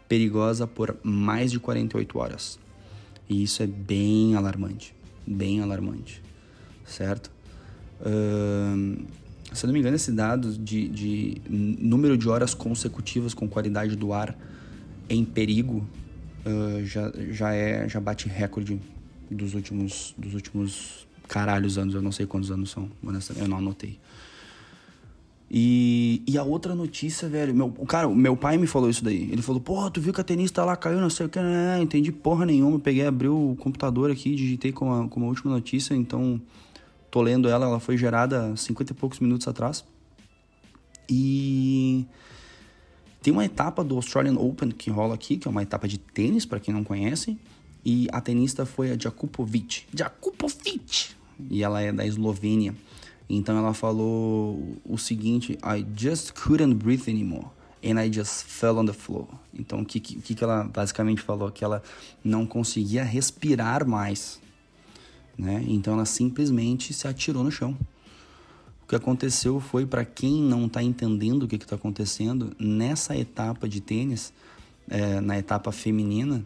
perigosa 0.08 0.66
por 0.66 0.96
mais 1.02 1.50
de 1.50 1.60
48 1.60 2.18
horas. 2.18 2.58
E 3.28 3.42
isso 3.42 3.62
é 3.62 3.66
bem 3.66 4.34
alarmante, 4.34 4.94
bem 5.26 5.60
alarmante, 5.60 6.22
certo? 6.84 7.30
Uh, 8.00 9.04
se 9.52 9.64
eu 9.64 9.68
não 9.68 9.74
me 9.74 9.80
engano, 9.80 9.96
esse 9.96 10.10
dado 10.10 10.52
de, 10.52 10.88
de 10.88 11.42
número 11.48 12.16
de 12.16 12.28
horas 12.28 12.54
consecutivas 12.54 13.34
com 13.34 13.48
qualidade 13.48 13.96
do 13.96 14.12
ar 14.12 14.36
em 15.08 15.24
perigo 15.24 15.86
uh, 16.46 16.84
já, 16.84 17.12
já, 17.30 17.54
é, 17.54 17.88
já 17.88 18.00
bate 18.00 18.28
recorde 18.28 18.80
dos 19.30 19.54
últimos, 19.54 20.14
dos 20.16 20.34
últimos 20.34 21.06
caralhos 21.28 21.78
anos, 21.78 21.94
eu 21.94 22.02
não 22.02 22.12
sei 22.12 22.26
quantos 22.26 22.50
anos 22.50 22.70
são, 22.70 22.90
honestamente, 23.02 23.42
eu 23.42 23.48
não 23.48 23.58
anotei. 23.58 23.98
E, 25.54 26.22
e 26.26 26.38
a 26.38 26.42
outra 26.42 26.74
notícia, 26.74 27.28
velho, 27.28 27.54
meu, 27.54 27.70
cara, 27.86 28.08
meu 28.08 28.34
pai 28.34 28.56
me 28.56 28.66
falou 28.66 28.88
isso 28.88 29.04
daí. 29.04 29.28
Ele 29.30 29.42
falou, 29.42 29.60
porra, 29.60 29.90
tu 29.90 30.00
viu 30.00 30.10
que 30.10 30.20
a 30.20 30.24
tenista 30.24 30.64
lá 30.64 30.74
caiu, 30.74 30.98
não 30.98 31.10
sei 31.10 31.26
o 31.26 31.28
que, 31.28 31.38
né? 31.38 31.78
Entendi 31.82 32.10
porra 32.10 32.46
nenhuma. 32.46 32.78
Peguei, 32.78 33.06
abri 33.06 33.28
o 33.28 33.54
computador 33.58 34.10
aqui, 34.10 34.34
digitei 34.34 34.72
como 34.72 34.94
a, 34.94 35.08
como 35.08 35.26
a 35.26 35.28
última 35.28 35.52
notícia, 35.52 35.94
então 35.94 36.40
tô 37.12 37.20
lendo 37.20 37.46
ela, 37.46 37.66
ela 37.66 37.78
foi 37.78 37.98
gerada 37.98 38.56
50 38.56 38.90
e 38.90 38.94
poucos 38.94 39.20
minutos 39.20 39.46
atrás. 39.46 39.84
E 41.08 42.06
tem 43.22 43.30
uma 43.30 43.44
etapa 43.44 43.84
do 43.84 43.96
Australian 43.96 44.36
Open 44.38 44.70
que 44.70 44.90
rola 44.90 45.14
aqui, 45.14 45.36
que 45.36 45.46
é 45.46 45.50
uma 45.50 45.62
etapa 45.62 45.86
de 45.86 45.98
tênis, 45.98 46.46
para 46.46 46.58
quem 46.58 46.72
não 46.72 46.82
conhece. 46.82 47.38
E 47.84 48.08
a 48.10 48.20
tenista 48.20 48.64
foi 48.64 48.90
a 48.90 48.98
Jakupovic. 48.98 49.84
Jakupovic! 49.94 51.10
E 51.50 51.62
ela 51.62 51.82
é 51.82 51.92
da 51.92 52.06
Eslovênia. 52.06 52.74
Então 53.28 53.58
ela 53.58 53.74
falou 53.74 54.78
o 54.82 54.96
seguinte: 54.96 55.58
I 55.62 55.84
just 55.94 56.32
couldn't 56.32 56.74
breathe 56.74 57.08
anymore. 57.08 57.48
And 57.84 58.02
I 58.02 58.10
just 58.10 58.44
fell 58.44 58.78
on 58.78 58.86
the 58.86 58.92
floor. 58.94 59.26
Então 59.52 59.80
o 59.80 59.84
que, 59.84 60.00
que, 60.00 60.34
que 60.34 60.42
ela 60.42 60.64
basicamente 60.64 61.20
falou? 61.20 61.50
Que 61.50 61.62
ela 61.62 61.82
não 62.24 62.46
conseguia 62.46 63.04
respirar 63.04 63.86
mais. 63.86 64.41
Né? 65.36 65.64
Então 65.66 65.94
ela 65.94 66.04
simplesmente 66.04 66.92
se 66.92 67.06
atirou 67.08 67.42
no 67.42 67.50
chão. 67.50 67.76
O 68.84 68.86
que 68.86 68.96
aconteceu 68.96 69.60
foi, 69.60 69.86
para 69.86 70.04
quem 70.04 70.42
não 70.42 70.66
está 70.66 70.82
entendendo 70.82 71.44
o 71.44 71.48
que 71.48 71.56
está 71.56 71.76
acontecendo, 71.76 72.54
nessa 72.58 73.16
etapa 73.16 73.68
de 73.68 73.80
tênis, 73.80 74.32
é, 74.88 75.20
na 75.20 75.38
etapa 75.38 75.72
feminina, 75.72 76.44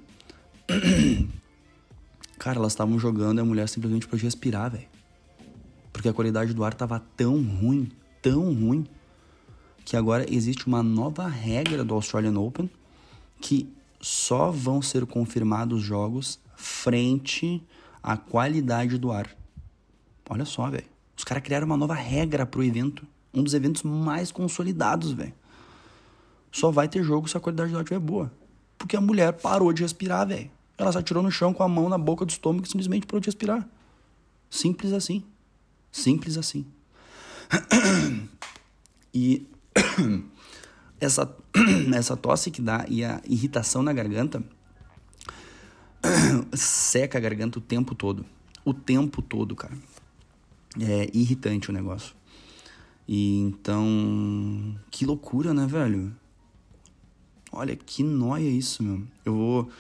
cara, 2.39 2.59
elas 2.59 2.73
estavam 2.73 2.99
jogando 2.99 3.39
e 3.39 3.41
a 3.41 3.45
mulher 3.45 3.69
simplesmente 3.69 4.07
pôde 4.07 4.23
respirar, 4.23 4.71
velho. 4.71 4.87
Porque 5.93 6.09
a 6.09 6.13
qualidade 6.13 6.53
do 6.55 6.63
ar 6.63 6.75
tava 6.75 7.03
tão 7.17 7.43
ruim, 7.43 7.91
tão 8.23 8.53
ruim, 8.53 8.87
que 9.85 9.97
agora 9.97 10.27
existe 10.29 10.67
uma 10.67 10.83
nova 10.83 11.27
regra 11.29 11.85
do 11.85 11.95
Australian 11.95 12.39
Open 12.39 12.69
que 13.41 13.69
só 14.01 14.51
vão 14.51 14.83
ser 14.83 15.07
confirmados 15.07 15.83
jogos 15.83 16.39
frente 16.57 17.63
à 18.07 18.17
qualidade 18.17 18.97
do 18.99 19.11
ar. 19.11 19.29
Olha 20.31 20.45
só, 20.45 20.71
velho. 20.71 20.87
Os 21.17 21.25
caras 21.25 21.43
criaram 21.43 21.67
uma 21.67 21.77
nova 21.77 21.95
regra 21.95 22.47
pro 22.47 22.63
evento. 22.63 23.05
Um 23.35 23.43
dos 23.43 23.53
eventos 23.53 23.83
mais 23.83 24.31
consolidados, 24.31 25.11
velho. 25.11 25.35
Só 26.53 26.71
vai 26.71 26.89
ter 26.89 27.03
jogo 27.03 27.29
se 27.29 27.37
a 27.37 27.41
qualidade 27.41 27.73
do 27.73 27.79
ar 27.79 27.83
estiver 27.83 27.99
boa. 27.99 28.33
Porque 28.79 28.97
a 28.97 29.01
mulher 29.01 29.33
parou 29.33 29.73
de 29.73 29.83
respirar, 29.83 30.29
velho. 30.29 30.49
Ela 30.79 30.93
se 30.93 30.99
atirou 30.99 31.21
no 31.21 31.33
chão 31.33 31.53
com 31.53 31.65
a 31.65 31.69
mão 31.69 31.89
na 31.89 31.99
boca 31.99 32.25
do 32.25 32.31
estômago 32.31 32.65
e 32.65 32.69
simplesmente 32.69 33.07
parou 33.07 33.21
de 33.21 33.27
respirar. 33.27 33.69
Simples 34.49 34.93
assim. 34.93 35.25
Simples 35.91 36.39
assim. 36.39 36.65
E 39.13 39.49
essa, 41.01 41.35
essa 41.93 42.17
tosse 42.17 42.53
que 42.53 42.63
dá 42.63 42.85
e 42.89 43.03
a 43.03 43.21
irritação 43.25 43.83
na 43.83 43.93
garganta 43.93 44.45
seca 46.55 47.19
a 47.19 47.21
garganta 47.21 47.59
o 47.59 47.63
tempo 47.63 47.95
todo. 47.95 48.25
O 48.65 48.75
tempo 48.75 49.23
todo, 49.23 49.55
cara. 49.55 49.75
É 50.81 51.09
irritante 51.15 51.71
o 51.71 51.73
negócio. 51.73 52.15
E 53.09 53.41
então. 53.41 54.77
Que 54.91 55.07
loucura, 55.07 55.55
né, 55.55 55.67
velho? 55.67 56.15
Olha 57.53 57.77
que 57.77 58.03
nóia 58.03 58.49
isso, 58.49 58.83
meu. 58.83 59.03
Eu 59.25 59.35
vou. 59.35 59.71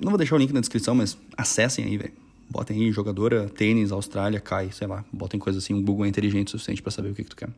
Não 0.00 0.10
vou 0.10 0.18
deixar 0.18 0.36
o 0.36 0.38
link 0.38 0.52
na 0.52 0.60
descrição, 0.60 0.94
mas 0.94 1.18
acessem 1.36 1.84
aí, 1.84 1.98
velho. 1.98 2.12
Botem 2.48 2.80
aí 2.80 2.92
jogadora, 2.92 3.48
tênis, 3.48 3.92
Austrália, 3.92 4.40
cai, 4.40 4.70
sei 4.72 4.86
lá. 4.86 5.04
Botem 5.12 5.40
coisa 5.40 5.58
assim, 5.58 5.74
um 5.74 5.82
Google 5.82 6.04
é 6.04 6.08
inteligente 6.08 6.48
o 6.48 6.50
suficiente 6.50 6.82
para 6.82 6.92
saber 6.92 7.10
o 7.10 7.14
que, 7.14 7.24
que 7.24 7.30
tu 7.30 7.36
quer. 7.36 7.50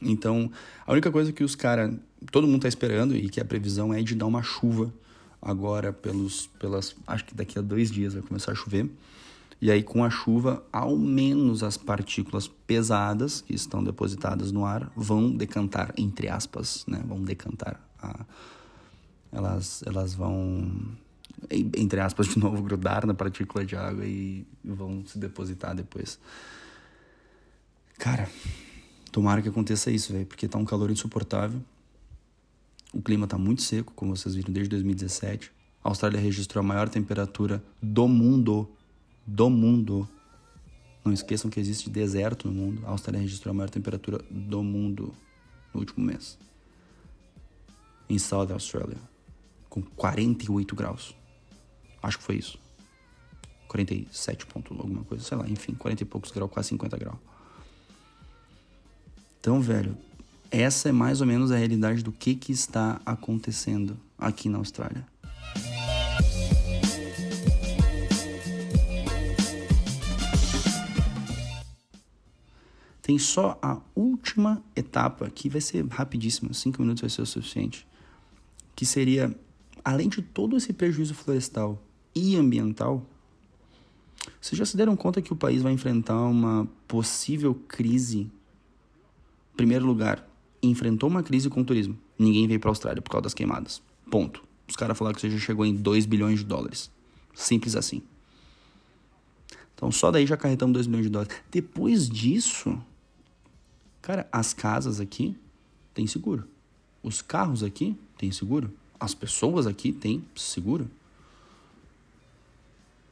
Então, 0.00 0.50
a 0.86 0.92
única 0.92 1.10
coisa 1.10 1.32
que 1.32 1.42
os 1.42 1.54
caras. 1.54 1.94
Todo 2.32 2.48
mundo 2.48 2.62
tá 2.62 2.68
esperando 2.68 3.16
e 3.16 3.28
que 3.28 3.40
a 3.40 3.44
previsão 3.44 3.94
é 3.94 4.02
de 4.02 4.14
dar 4.14 4.26
uma 4.26 4.42
chuva 4.42 4.92
agora 5.40 5.92
pelos. 5.92 6.46
pelas. 6.58 6.94
Acho 7.06 7.24
que 7.24 7.34
daqui 7.34 7.58
a 7.58 7.62
dois 7.62 7.90
dias 7.90 8.14
vai 8.14 8.22
começar 8.22 8.52
a 8.52 8.54
chover. 8.54 8.90
E 9.60 9.72
aí, 9.72 9.82
com 9.82 10.04
a 10.04 10.10
chuva, 10.10 10.64
ao 10.72 10.96
menos 10.96 11.64
as 11.64 11.76
partículas 11.76 12.46
pesadas 12.46 13.40
que 13.40 13.54
estão 13.54 13.82
depositadas 13.82 14.52
no 14.52 14.64
ar 14.64 14.90
vão 14.94 15.34
decantar, 15.34 15.92
entre 15.96 16.28
aspas, 16.28 16.84
né? 16.86 17.02
Vão 17.04 17.22
decantar. 17.22 17.80
A... 18.00 18.24
Elas, 19.32 19.82
elas 19.84 20.14
vão 20.14 20.96
entre 21.50 22.00
aspas, 22.00 22.28
de 22.28 22.38
novo, 22.38 22.62
grudar 22.62 23.06
na 23.06 23.14
partícula 23.14 23.64
de 23.64 23.76
água 23.76 24.04
e 24.04 24.46
vão 24.64 25.04
se 25.06 25.18
depositar 25.18 25.74
depois. 25.74 26.18
Cara, 27.98 28.28
tomara 29.12 29.42
que 29.42 29.48
aconteça 29.48 29.90
isso, 29.90 30.12
velho, 30.12 30.26
porque 30.26 30.48
tá 30.48 30.58
um 30.58 30.64
calor 30.64 30.90
insuportável. 30.90 31.60
O 32.92 33.02
clima 33.02 33.26
tá 33.26 33.36
muito 33.36 33.62
seco, 33.62 33.92
como 33.94 34.16
vocês 34.16 34.34
viram, 34.34 34.52
desde 34.52 34.70
2017. 34.70 35.52
A 35.84 35.88
Austrália 35.88 36.20
registrou 36.20 36.60
a 36.60 36.66
maior 36.66 36.88
temperatura 36.88 37.62
do 37.82 38.08
mundo. 38.08 38.68
Do 39.26 39.50
mundo. 39.50 40.08
Não 41.04 41.12
esqueçam 41.12 41.50
que 41.50 41.60
existe 41.60 41.90
deserto 41.90 42.48
no 42.48 42.54
mundo. 42.54 42.86
A 42.86 42.90
Austrália 42.90 43.20
registrou 43.20 43.52
a 43.52 43.54
maior 43.54 43.70
temperatura 43.70 44.20
do 44.30 44.62
mundo 44.62 45.14
no 45.72 45.80
último 45.80 46.04
mês. 46.04 46.38
Em 48.08 48.18
South 48.18 48.52
Australia. 48.52 48.98
Com 49.68 49.82
48 49.82 50.74
graus. 50.74 51.14
Acho 52.02 52.18
que 52.18 52.24
foi 52.24 52.36
isso. 52.36 52.58
47 53.68 54.46
ponto 54.46 54.74
alguma 54.74 55.04
coisa, 55.04 55.22
sei 55.22 55.36
lá, 55.36 55.46
enfim, 55.48 55.74
40 55.74 56.02
e 56.02 56.06
poucos 56.06 56.30
graus, 56.30 56.50
quase 56.50 56.70
50 56.70 56.96
graus. 56.96 57.18
Então, 59.38 59.60
velho, 59.60 59.96
essa 60.50 60.88
é 60.88 60.92
mais 60.92 61.20
ou 61.20 61.26
menos 61.26 61.50
a 61.50 61.56
realidade 61.56 62.02
do 62.02 62.12
que, 62.12 62.34
que 62.34 62.52
está 62.52 63.00
acontecendo 63.04 63.98
aqui 64.18 64.48
na 64.48 64.58
Austrália. 64.58 65.04
tem 73.08 73.18
só 73.18 73.58
a 73.62 73.80
última 73.96 74.62
etapa, 74.76 75.30
que 75.30 75.48
vai 75.48 75.62
ser 75.62 75.82
rapidíssima, 75.86 76.52
cinco 76.52 76.82
minutos 76.82 77.00
vai 77.00 77.08
ser 77.08 77.22
o 77.22 77.26
suficiente, 77.26 77.88
que 78.76 78.84
seria, 78.84 79.34
além 79.82 80.10
de 80.10 80.20
todo 80.20 80.58
esse 80.58 80.74
prejuízo 80.74 81.14
florestal 81.14 81.82
e 82.14 82.36
ambiental, 82.36 83.06
vocês 84.38 84.58
já 84.58 84.66
se 84.66 84.76
deram 84.76 84.94
conta 84.94 85.22
que 85.22 85.32
o 85.32 85.36
país 85.36 85.62
vai 85.62 85.72
enfrentar 85.72 86.20
uma 86.20 86.68
possível 86.86 87.54
crise? 87.54 88.30
Em 89.54 89.56
primeiro 89.56 89.86
lugar, 89.86 90.27
enfrentou 90.62 91.08
uma 91.08 91.22
crise 91.22 91.48
com 91.48 91.60
o 91.60 91.64
turismo. 91.64 91.96
Ninguém 92.18 92.46
veio 92.46 92.60
para 92.60 92.70
a 92.70 92.72
Austrália 92.72 93.02
por 93.02 93.10
causa 93.10 93.24
das 93.24 93.34
queimadas. 93.34 93.82
Ponto. 94.10 94.42
Os 94.68 94.76
caras 94.76 94.96
falaram 94.96 95.14
que 95.14 95.20
você 95.20 95.30
já 95.30 95.38
chegou 95.38 95.64
em 95.64 95.74
2 95.74 96.06
bilhões 96.06 96.40
de 96.40 96.44
dólares. 96.44 96.90
Simples 97.34 97.76
assim. 97.76 98.02
Então 99.74 99.92
só 99.92 100.10
daí 100.10 100.26
já 100.26 100.36
carretamos 100.36 100.74
2 100.74 100.86
bilhões 100.86 101.06
de 101.06 101.10
dólares. 101.10 101.36
Depois 101.50 102.08
disso, 102.08 102.78
cara, 104.02 104.28
as 104.32 104.52
casas 104.52 105.00
aqui 105.00 105.36
têm 105.94 106.06
seguro. 106.06 106.46
Os 107.02 107.22
carros 107.22 107.62
aqui 107.62 107.96
têm 108.18 108.30
seguro. 108.30 108.72
As 108.98 109.14
pessoas 109.14 109.66
aqui 109.66 109.92
têm 109.92 110.24
seguro. 110.34 110.90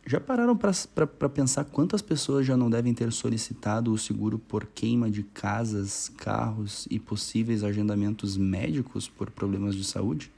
Já 0.09 0.21
pararam 0.21 0.57
para 0.57 1.29
pensar 1.29 1.65
quantas 1.65 2.01
pessoas 2.01 2.47
já 2.47 2.57
não 2.57 2.71
devem 2.71 2.95
ter 2.95 3.13
solicitado 3.13 3.93
o 3.93 3.99
seguro 3.99 4.39
por 4.39 4.65
queima 4.65 5.11
de 5.11 5.25
casas, 5.25 6.13
carros 6.17 6.87
e 6.89 7.01
possíveis 7.01 7.65
agendamentos 7.65 8.37
médicos 8.37 9.09
por 9.09 9.33
problemas 9.33 9.75
de 9.75 9.83
saúde? 9.83 10.31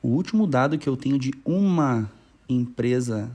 O 0.00 0.08
último 0.08 0.46
dado 0.46 0.78
que 0.78 0.88
eu 0.88 0.96
tenho 0.96 1.18
de 1.18 1.30
uma 1.44 2.10
empresa, 2.48 3.30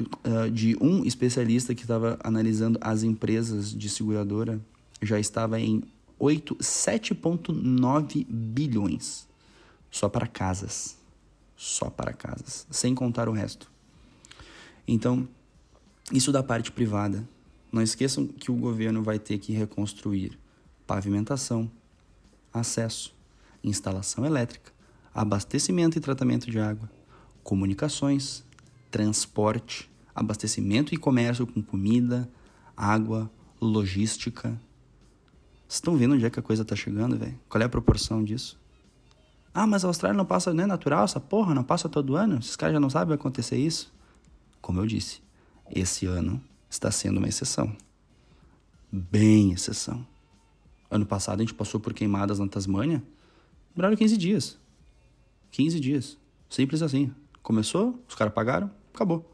uh, 0.00 0.50
de 0.50 0.76
um 0.80 1.04
especialista 1.04 1.72
que 1.72 1.82
estava 1.82 2.18
analisando 2.24 2.76
as 2.80 3.04
empresas 3.04 3.72
de 3.72 3.88
seguradora, 3.88 4.60
já 5.00 5.20
estava 5.20 5.60
em 5.60 5.80
7,9 6.20 8.26
bilhões 8.28 9.28
só 9.92 10.08
para 10.08 10.26
casas. 10.26 10.96
Só 11.56 11.88
para 11.88 12.12
casas, 12.12 12.66
sem 12.68 12.96
contar 12.96 13.28
o 13.28 13.32
resto. 13.32 13.72
Então, 14.86 15.28
isso 16.12 16.30
da 16.30 16.42
parte 16.42 16.70
privada. 16.70 17.26
Não 17.72 17.82
esqueçam 17.82 18.26
que 18.26 18.50
o 18.50 18.56
governo 18.56 19.02
vai 19.02 19.18
ter 19.18 19.38
que 19.38 19.52
reconstruir 19.52 20.38
pavimentação, 20.86 21.70
acesso, 22.52 23.14
instalação 23.62 24.24
elétrica, 24.24 24.72
abastecimento 25.12 25.98
e 25.98 26.00
tratamento 26.00 26.50
de 26.50 26.60
água, 26.60 26.90
comunicações, 27.42 28.44
transporte, 28.90 29.90
abastecimento 30.14 30.94
e 30.94 30.96
comércio 30.96 31.46
com 31.46 31.62
comida, 31.62 32.28
água, 32.76 33.30
logística. 33.60 34.50
Vocês 35.66 35.76
estão 35.76 35.96
vendo 35.96 36.14
onde 36.14 36.26
é 36.26 36.30
que 36.30 36.38
a 36.38 36.42
coisa 36.42 36.62
está 36.62 36.76
chegando, 36.76 37.16
velho? 37.16 37.38
Qual 37.48 37.60
é 37.60 37.64
a 37.64 37.68
proporção 37.68 38.22
disso? 38.22 38.60
Ah, 39.52 39.66
mas 39.66 39.84
a 39.84 39.88
Austrália 39.88 40.16
não 40.16 40.26
passa, 40.26 40.52
não 40.52 40.64
é 40.64 40.66
natural 40.66 41.04
essa 41.04 41.20
porra? 41.20 41.54
Não 41.54 41.64
passa 41.64 41.88
todo 41.88 42.16
ano? 42.16 42.38
Esses 42.38 42.56
caras 42.56 42.74
já 42.74 42.80
não 42.80 42.90
sabem 42.90 43.14
acontecer 43.14 43.56
isso? 43.56 43.93
Como 44.64 44.80
eu 44.80 44.86
disse, 44.86 45.20
esse 45.70 46.06
ano 46.06 46.42
está 46.70 46.90
sendo 46.90 47.18
uma 47.18 47.28
exceção. 47.28 47.76
Bem 48.90 49.52
exceção. 49.52 50.06
Ano 50.90 51.04
passado 51.04 51.40
a 51.40 51.42
gente 51.42 51.52
passou 51.52 51.78
por 51.78 51.92
queimadas 51.92 52.38
na 52.38 52.48
Tasmânia. 52.48 53.04
Duraram 53.76 53.94
15 53.94 54.16
dias. 54.16 54.58
15 55.50 55.78
dias. 55.78 56.16
Simples 56.48 56.80
assim. 56.80 57.14
Começou, 57.42 58.02
os 58.08 58.14
caras 58.14 58.32
pagaram, 58.32 58.70
acabou. 58.94 59.30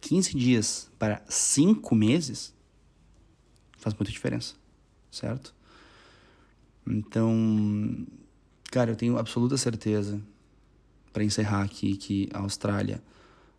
15 0.00 0.34
dias 0.34 0.90
para 0.98 1.22
5 1.28 1.94
meses 1.94 2.54
faz 3.76 3.94
muita 3.94 4.10
diferença, 4.10 4.54
certo? 5.10 5.54
Então, 6.86 8.06
cara, 8.72 8.90
eu 8.90 8.96
tenho 8.96 9.18
absoluta 9.18 9.58
certeza, 9.58 10.18
para 11.12 11.22
encerrar 11.22 11.62
aqui, 11.62 11.94
que 11.98 12.30
a 12.32 12.38
Austrália 12.38 13.02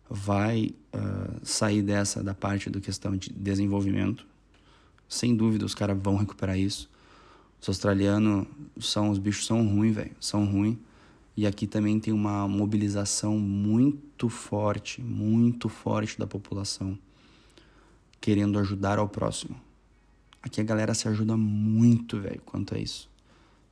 vai 0.08 0.74
uh, 0.94 1.40
sair 1.42 1.82
dessa 1.82 2.22
da 2.22 2.34
parte 2.34 2.70
do 2.70 2.80
questão 2.80 3.16
de 3.16 3.32
desenvolvimento. 3.32 4.26
Sem 5.08 5.36
dúvida, 5.36 5.64
os 5.64 5.74
caras 5.74 5.98
vão 6.00 6.16
recuperar 6.16 6.58
isso. 6.58 6.90
Os 7.60 7.68
australianos 7.68 8.46
são, 8.80 9.10
os 9.10 9.18
bichos 9.18 9.46
são 9.46 9.66
ruins, 9.66 9.94
velho, 9.94 10.16
são 10.20 10.44
ruins. 10.44 10.76
E 11.36 11.46
aqui 11.46 11.66
também 11.66 12.00
tem 12.00 12.12
uma 12.12 12.48
mobilização 12.48 13.38
muito 13.38 14.28
forte, 14.28 15.00
muito 15.00 15.68
forte 15.68 16.18
da 16.18 16.26
população, 16.26 16.98
querendo 18.20 18.58
ajudar 18.58 18.98
ao 18.98 19.08
próximo. 19.08 19.60
Aqui 20.42 20.60
a 20.60 20.64
galera 20.64 20.94
se 20.94 21.06
ajuda 21.06 21.36
muito, 21.36 22.20
velho, 22.20 22.40
quanto 22.44 22.74
a 22.74 22.78
isso 22.78 23.08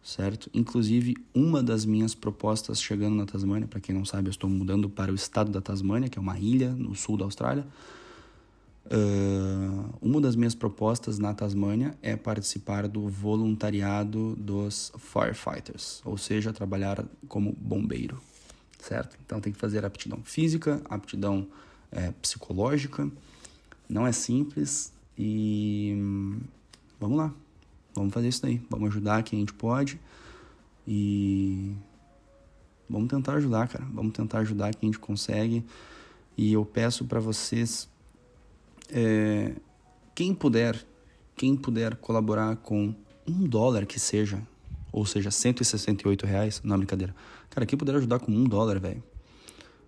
certo? 0.07 0.49
Inclusive, 0.55 1.17
uma 1.35 1.61
das 1.61 1.85
minhas 1.85 2.15
propostas 2.15 2.81
chegando 2.81 3.17
na 3.17 3.27
Tasmânia, 3.27 3.67
para 3.67 3.81
quem 3.81 3.93
não 3.93 4.05
sabe, 4.05 4.29
eu 4.29 4.31
estou 4.31 4.49
mudando 4.49 4.89
para 4.89 5.11
o 5.11 5.15
estado 5.17 5.51
da 5.51 5.61
Tasmânia, 5.61 6.09
que 6.09 6.17
é 6.17 6.23
uma 6.23 6.39
ilha 6.39 6.71
no 6.71 6.95
sul 6.95 7.17
da 7.17 7.25
Austrália. 7.25 7.67
Uh, 8.85 9.93
uma 10.01 10.21
das 10.21 10.37
minhas 10.37 10.55
propostas 10.55 11.19
na 11.19 11.35
Tasmânia 11.35 11.99
é 12.01 12.15
participar 12.15 12.87
do 12.87 13.09
voluntariado 13.09 14.37
dos 14.37 14.93
firefighters, 14.97 16.01
ou 16.05 16.17
seja, 16.17 16.53
trabalhar 16.53 17.05
como 17.27 17.53
bombeiro, 17.61 18.21
certo? 18.79 19.19
Então 19.27 19.41
tem 19.41 19.53
que 19.53 19.59
fazer 19.59 19.85
aptidão 19.85 20.21
física, 20.23 20.81
aptidão 20.85 21.49
é, 21.91 22.13
psicológica, 22.23 23.11
não 23.89 24.07
é 24.07 24.13
simples 24.13 24.93
e 25.19 25.97
hum, 25.97 26.39
vamos 27.01 27.19
lá, 27.19 27.35
Vamos 27.97 28.15
fazer 28.15 28.29
isso 28.29 28.43
daí. 28.43 28.61
Vamos 28.71 28.89
ajudar 28.91 29.23
quem 29.23 29.39
a 29.39 29.41
gente 29.41 29.53
pode. 29.53 30.01
E 30.87 31.75
vamos 32.89 33.09
tentar 33.09 33.35
ajudar, 33.35 33.69
cara. 33.69 33.85
Vamos 33.93 34.13
tentar 34.13 34.39
ajudar 34.39 34.75
quem 34.75 34.89
a 34.89 34.93
gente 34.93 35.01
consegue. 35.01 35.65
E 36.37 36.53
eu 36.53 36.65
peço 36.65 37.05
para 37.07 37.19
vocês, 37.19 37.89
é, 38.91 39.55
quem 40.15 40.35
puder, 40.35 40.87
quem 41.35 41.57
puder 41.57 41.97
colaborar 41.97 42.57
com 42.57 42.95
um 43.27 43.49
dólar 43.49 43.87
que 43.87 43.99
seja, 43.99 44.41
ou 44.93 45.07
seja, 45.07 45.31
168 45.31 46.27
reais, 46.27 46.61
não 46.63 46.77
brincadeira. 46.77 47.15
Cara, 47.49 47.65
quem 47.65 47.79
puder 47.79 47.97
ajudar 47.97 48.19
com 48.19 48.31
um 48.31 48.45
dólar, 48.45 48.79
velho, 48.79 49.03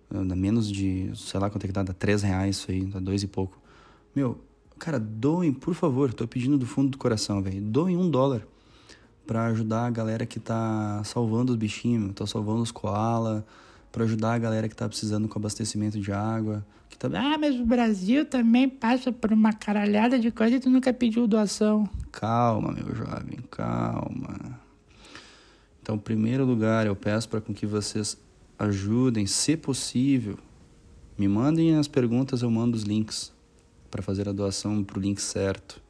dá 0.09 0.35
menos 0.35 0.71
de, 0.71 1.11
sei 1.15 1.39
lá 1.39 1.49
quanto 1.49 1.63
é 1.65 1.67
que 1.67 1.73
dá, 1.73 1.83
dá 1.83 1.93
3 1.93 2.23
reais 2.23 2.57
isso 2.57 2.71
aí, 2.71 2.81
dá 2.85 2.99
dois 2.99 3.21
e 3.21 3.27
pouco. 3.27 3.59
Meu, 4.15 4.39
Cara, 4.79 4.97
doem, 4.97 5.51
por 5.51 5.73
favor, 5.73 6.13
tô 6.13 6.25
pedindo 6.25 6.57
do 6.57 6.65
fundo 6.65 6.91
do 6.91 6.97
coração, 6.97 7.41
velho. 7.41 7.61
Doem 7.61 7.97
um 7.97 8.09
dólar 8.09 8.47
para 9.27 9.47
ajudar 9.47 9.85
a 9.85 9.89
galera 9.89 10.25
que 10.25 10.39
tá 10.39 11.01
salvando 11.03 11.51
os 11.51 11.57
bichinhos, 11.57 12.13
tá 12.15 12.25
salvando 12.25 12.61
os 12.61 12.71
koala, 12.71 13.45
para 13.91 14.05
ajudar 14.05 14.33
a 14.33 14.39
galera 14.39 14.69
que 14.69 14.75
tá 14.75 14.87
precisando 14.87 15.27
com 15.27 15.37
abastecimento 15.37 15.99
de 15.99 16.13
água. 16.13 16.65
Que 16.89 16.97
tá... 16.97 17.09
Ah, 17.13 17.37
mas 17.37 17.59
o 17.59 17.65
Brasil 17.65 18.25
também 18.25 18.69
passa 18.69 19.11
por 19.11 19.33
uma 19.33 19.51
caralhada 19.51 20.17
de 20.17 20.31
coisa 20.31 20.55
e 20.55 20.59
tu 20.61 20.69
nunca 20.69 20.93
pediu 20.93 21.27
doação. 21.27 21.87
Calma, 22.09 22.71
meu 22.71 22.95
jovem, 22.95 23.37
calma. 23.51 24.59
Então, 25.81 25.95
em 25.95 25.99
primeiro 25.99 26.45
lugar, 26.45 26.87
eu 26.87 26.95
peço 26.95 27.27
para 27.27 27.41
que 27.41 27.65
vocês 27.65 28.17
ajudem, 28.57 29.25
se 29.25 29.57
possível. 29.57 30.37
Me 31.17 31.27
mandem 31.27 31.75
as 31.75 31.87
perguntas, 31.87 32.41
eu 32.41 32.49
mando 32.49 32.77
os 32.77 32.83
links 32.83 33.37
para 33.89 34.01
fazer 34.01 34.27
a 34.29 34.31
doação 34.31 34.83
para 34.83 34.97
o 34.97 35.01
link 35.01 35.19
certo 35.21 35.81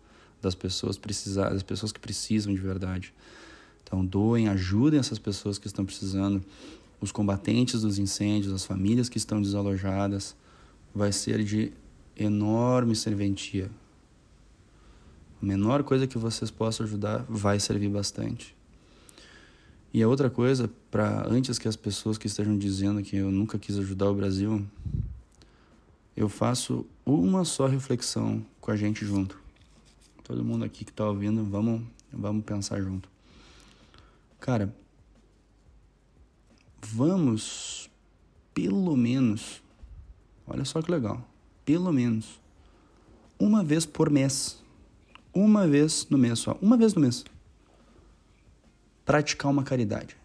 das 0.42 0.56
pessoas 0.56 0.98
precisar, 0.98 1.50
das 1.50 1.64
pessoas 1.64 1.92
que 1.92 2.00
precisam 2.00 2.54
de 2.54 2.60
verdade. 2.60 3.14
Então 3.84 4.06
doem, 4.06 4.48
ajudem 4.48 5.00
essas 5.00 5.20
pessoas 5.20 5.58
que 5.58 5.68
estão 5.68 5.86
precisando, 5.86 6.44
os 7.02 7.12
combatentes 7.12 7.82
dos 7.82 7.98
incêndios, 7.98 8.54
as 8.54 8.66
famílias 8.66 9.10
que 9.10 9.18
estão 9.18 9.42
desalojadas, 9.42 10.36
vai 10.94 11.12
ser 11.12 11.44
de 11.44 11.72
enorme 12.16 12.96
serventia. 12.96 13.70
A 15.42 15.46
menor 15.46 15.84
coisa 15.84 16.06
que 16.06 16.18
vocês 16.18 16.52
possam 16.52 16.86
ajudar 16.86 17.26
vai 17.30 17.60
servir 17.60 17.90
bastante. 17.90 18.56
E 19.94 20.04
a 20.04 20.08
outra 20.08 20.30
coisa, 20.30 20.70
para 20.92 21.26
antes 21.28 21.58
que 21.58 21.68
as 21.68 21.76
pessoas 21.76 22.18
que 22.18 22.28
estejam 22.28 22.58
dizendo 22.58 23.02
que 23.02 23.16
eu 23.16 23.32
nunca 23.32 23.58
quis 23.58 23.78
ajudar 23.78 24.12
o 24.12 24.14
Brasil, 24.14 24.64
eu 26.16 26.30
faço 26.30 26.86
uma 27.10 27.46
só 27.46 27.66
reflexão 27.66 28.46
com 28.60 28.72
a 28.72 28.76
gente 28.76 29.06
junto. 29.06 29.40
Todo 30.24 30.44
mundo 30.44 30.64
aqui 30.64 30.86
que 30.86 30.92
está 30.92 31.06
ouvindo, 31.06 31.44
vamos, 31.44 31.82
vamos 32.12 32.44
pensar 32.44 32.82
junto. 32.82 33.10
Cara, 34.40 34.74
vamos 36.82 37.90
pelo 38.54 38.96
menos, 38.96 39.62
olha 40.46 40.66
só 40.66 40.82
que 40.82 40.92
legal, 40.92 41.26
pelo 41.64 41.92
menos 41.94 42.40
uma 43.40 43.64
vez 43.64 43.86
por 43.86 44.10
mês, 44.10 44.62
uma 45.34 45.66
vez 45.66 46.08
no 46.10 46.18
mês 46.18 46.40
só, 46.40 46.58
uma 46.62 46.76
vez 46.76 46.94
no 46.94 47.02
mês, 47.02 47.24
praticar 49.06 49.50
uma 49.50 49.64
caridade. 49.64 50.18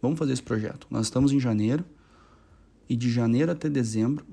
Vamos 0.00 0.18
fazer 0.18 0.32
esse 0.32 0.42
projeto. 0.42 0.86
Nós 0.88 1.06
estamos 1.06 1.32
em 1.32 1.40
janeiro 1.40 1.84
e 2.88 2.94
de 2.94 3.10
janeiro 3.10 3.50
até 3.50 3.68
dezembro 3.68 4.24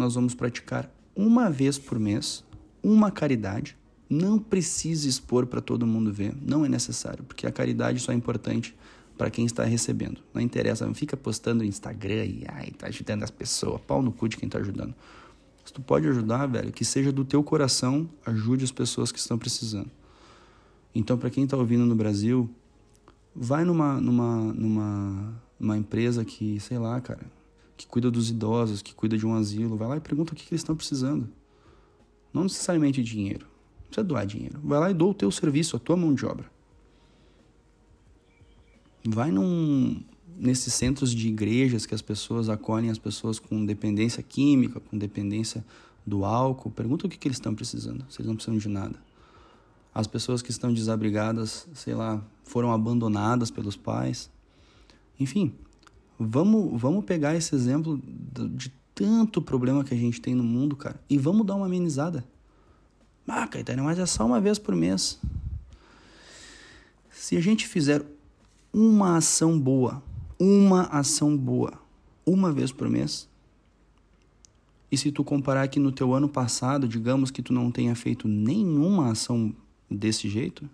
nós 0.00 0.14
vamos 0.14 0.34
praticar 0.34 0.90
uma 1.14 1.50
vez 1.50 1.78
por 1.78 1.98
mês 1.98 2.42
uma 2.82 3.10
caridade. 3.10 3.76
Não 4.08 4.38
precisa 4.38 5.06
expor 5.06 5.46
para 5.46 5.60
todo 5.60 5.86
mundo 5.86 6.12
ver, 6.12 6.34
não 6.40 6.64
é 6.64 6.68
necessário, 6.68 7.22
porque 7.22 7.46
a 7.46 7.52
caridade 7.52 8.00
só 8.00 8.10
é 8.10 8.14
importante 8.14 8.74
para 9.16 9.30
quem 9.30 9.44
está 9.44 9.62
recebendo. 9.62 10.20
Não 10.34 10.40
interessa, 10.40 10.86
não 10.86 10.94
fica 10.94 11.16
postando 11.16 11.62
no 11.62 11.68
Instagram 11.68 12.24
e 12.24 12.44
ai, 12.48 12.70
tá 12.70 12.88
ajudando 12.88 13.22
as 13.22 13.30
pessoas, 13.30 13.80
pau 13.82 14.02
no 14.02 14.10
cu 14.10 14.28
de 14.28 14.36
quem 14.36 14.48
tá 14.48 14.58
ajudando. 14.58 14.94
Se 15.64 15.72
tu 15.72 15.82
pode 15.82 16.08
ajudar, 16.08 16.46
velho, 16.46 16.72
que 16.72 16.84
seja 16.84 17.12
do 17.12 17.24
teu 17.24 17.44
coração, 17.44 18.08
ajude 18.24 18.64
as 18.64 18.72
pessoas 18.72 19.12
que 19.12 19.18
estão 19.18 19.38
precisando. 19.38 19.90
Então, 20.94 21.16
para 21.16 21.30
quem 21.30 21.44
está 21.44 21.56
ouvindo 21.56 21.84
no 21.84 21.94
Brasil, 21.94 22.50
vai 23.36 23.64
numa, 23.64 24.00
numa, 24.00 24.36
numa, 24.52 25.42
numa 25.58 25.76
empresa 25.76 26.24
que, 26.24 26.58
sei 26.58 26.78
lá, 26.78 27.00
cara, 27.00 27.20
que 27.80 27.86
cuida 27.86 28.10
dos 28.10 28.28
idosos, 28.28 28.82
que 28.82 28.94
cuida 28.94 29.16
de 29.16 29.26
um 29.26 29.34
asilo, 29.34 29.74
vai 29.74 29.88
lá 29.88 29.96
e 29.96 30.00
pergunta 30.00 30.34
o 30.34 30.36
que, 30.36 30.44
que 30.44 30.52
eles 30.52 30.60
estão 30.60 30.76
precisando. 30.76 31.26
Não 32.30 32.42
necessariamente 32.42 33.02
dinheiro. 33.02 33.46
Não 33.46 33.86
precisa 33.86 34.04
doar 34.04 34.26
dinheiro. 34.26 34.60
Vai 34.62 34.78
lá 34.78 34.90
e 34.90 34.94
doa 34.94 35.12
o 35.12 35.14
teu 35.14 35.30
serviço, 35.30 35.76
a 35.76 35.78
tua 35.78 35.96
mão 35.96 36.12
de 36.12 36.26
obra. 36.26 36.44
Vai 39.02 39.30
num, 39.30 40.02
nesses 40.36 40.74
centros 40.74 41.14
de 41.14 41.28
igrejas 41.28 41.86
que 41.86 41.94
as 41.94 42.02
pessoas 42.02 42.50
acolhem 42.50 42.90
as 42.90 42.98
pessoas 42.98 43.38
com 43.38 43.64
dependência 43.64 44.22
química, 44.22 44.78
com 44.78 44.98
dependência 44.98 45.64
do 46.06 46.26
álcool. 46.26 46.70
Pergunta 46.70 47.06
o 47.06 47.08
que, 47.08 47.16
que 47.16 47.28
eles 47.28 47.38
estão 47.38 47.54
precisando, 47.54 48.04
se 48.10 48.20
eles 48.20 48.28
não 48.28 48.36
precisam 48.36 48.58
de 48.58 48.68
nada. 48.68 49.02
As 49.94 50.06
pessoas 50.06 50.42
que 50.42 50.50
estão 50.50 50.70
desabrigadas, 50.70 51.66
sei 51.72 51.94
lá, 51.94 52.22
foram 52.44 52.72
abandonadas 52.74 53.50
pelos 53.50 53.74
pais. 53.74 54.30
Enfim, 55.18 55.54
vamos, 56.20 56.78
vamos 56.78 57.04
pegar 57.06 57.34
esse 57.34 57.54
exemplo 57.54 57.98
de 58.52 58.68
tanto 58.94 59.40
problema 59.40 59.82
que 59.82 59.94
a 59.94 59.96
gente 59.96 60.20
tem 60.20 60.34
no 60.34 60.44
mundo, 60.44 60.76
cara, 60.76 61.00
e 61.08 61.16
vamos 61.16 61.46
dar 61.46 61.54
uma 61.54 61.64
amenizada. 61.64 62.22
Ah, 63.26 63.46
Caetano, 63.46 63.84
mas 63.84 63.98
é 63.98 64.04
só 64.04 64.26
uma 64.26 64.40
vez 64.40 64.58
por 64.58 64.76
mês. 64.76 65.18
Se 67.10 67.36
a 67.36 67.40
gente 67.40 67.66
fizer 67.66 68.04
uma 68.72 69.16
ação 69.16 69.58
boa, 69.58 70.02
uma 70.38 70.82
ação 70.88 71.36
boa, 71.36 71.72
uma 72.26 72.52
vez 72.52 72.70
por 72.70 72.88
mês, 72.88 73.26
e 74.92 74.98
se 74.98 75.10
tu 75.10 75.24
comparar 75.24 75.68
que 75.68 75.78
no 75.78 75.92
teu 75.92 76.12
ano 76.12 76.28
passado, 76.28 76.86
digamos 76.86 77.30
que 77.30 77.40
tu 77.40 77.52
não 77.52 77.70
tenha 77.70 77.94
feito 77.94 78.26
nenhuma 78.28 79.12
ação 79.12 79.54
desse 79.88 80.28
jeito, 80.28 80.68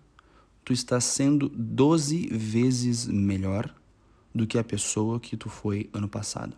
tu 0.64 0.72
está 0.72 1.00
sendo 1.00 1.48
12 1.50 2.28
vezes 2.32 3.06
melhor 3.06 3.72
do 4.36 4.46
que 4.46 4.58
a 4.58 4.64
pessoa 4.64 5.18
que 5.18 5.36
tu 5.36 5.48
foi 5.48 5.88
ano 5.92 6.08
passado. 6.08 6.54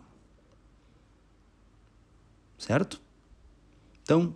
Certo? 2.57 3.01
Então, 4.03 4.35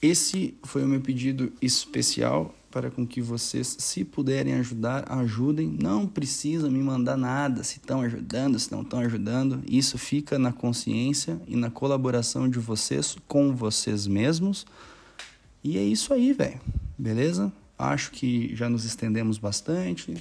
esse 0.00 0.56
foi 0.62 0.84
o 0.84 0.86
meu 0.86 1.00
pedido 1.00 1.52
especial 1.60 2.54
para 2.70 2.90
com 2.90 3.06
que 3.06 3.20
vocês, 3.20 3.76
se 3.78 4.04
puderem 4.04 4.54
ajudar, 4.54 5.10
ajudem. 5.12 5.76
Não 5.80 6.06
precisa 6.06 6.70
me 6.70 6.80
mandar 6.80 7.16
nada 7.16 7.64
se 7.64 7.78
estão 7.78 8.02
ajudando, 8.02 8.58
se 8.58 8.70
não 8.70 8.82
estão 8.82 9.00
ajudando. 9.00 9.62
Isso 9.68 9.98
fica 9.98 10.38
na 10.38 10.52
consciência 10.52 11.40
e 11.46 11.56
na 11.56 11.70
colaboração 11.70 12.48
de 12.48 12.58
vocês 12.58 13.16
com 13.26 13.54
vocês 13.54 14.06
mesmos. 14.06 14.66
E 15.62 15.78
é 15.78 15.82
isso 15.82 16.12
aí, 16.12 16.32
velho. 16.32 16.60
Beleza? 16.96 17.52
Acho 17.78 18.10
que 18.12 18.54
já 18.54 18.68
nos 18.68 18.84
estendemos 18.84 19.38
bastante. 19.38 20.14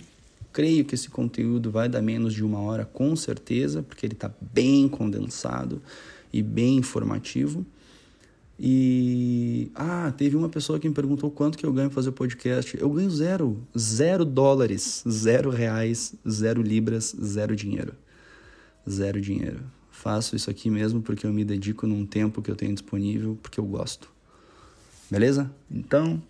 Creio 0.54 0.86
que 0.86 0.96
esse 0.96 1.10
conteúdo 1.10 1.72
vai 1.72 1.90
dar 1.90 2.02
menos 2.02 2.34
de 2.34 2.44
uma 2.44 2.60
hora, 2.60 2.86
com 2.86 3.16
certeza, 3.16 3.82
porque 3.82 4.06
ele 4.06 4.14
está 4.14 4.32
bem 4.40 4.88
condensado 4.88 5.82
e 6.32 6.42
bem 6.42 6.78
informativo. 6.78 7.66
E 8.60 9.72
ah, 9.74 10.14
teve 10.16 10.38
uma 10.38 10.48
pessoa 10.48 10.80
que 10.80 10.88
me 10.88 10.94
perguntou 10.94 11.32
quanto 11.32 11.58
que 11.58 11.66
eu 11.66 11.74
ganho 11.74 11.90
fazer 11.90 12.12
podcast. 12.12 12.78
Eu 12.80 12.90
ganho 12.92 13.10
zero, 13.10 13.62
zero 13.78 14.24
dólares, 14.24 15.04
zero 15.10 15.50
reais, 15.50 16.14
zero 16.30 16.62
libras, 16.62 17.16
zero 17.22 17.56
dinheiro, 17.56 17.94
zero 18.90 19.20
dinheiro. 19.20 19.60
Faço 19.92 20.36
isso 20.36 20.50
aqui 20.50 20.70
mesmo 20.70 21.02
porque 21.02 21.26
eu 21.26 21.34
me 21.34 21.44
dedico 21.44 21.88
num 21.88 22.06
tempo 22.06 22.42
que 22.42 22.52
eu 22.52 22.56
tenho 22.56 22.74
disponível, 22.74 23.38
porque 23.42 23.60
eu 23.60 23.66
gosto. 23.66 24.10
Beleza? 25.10 25.52
Então, 25.70 26.22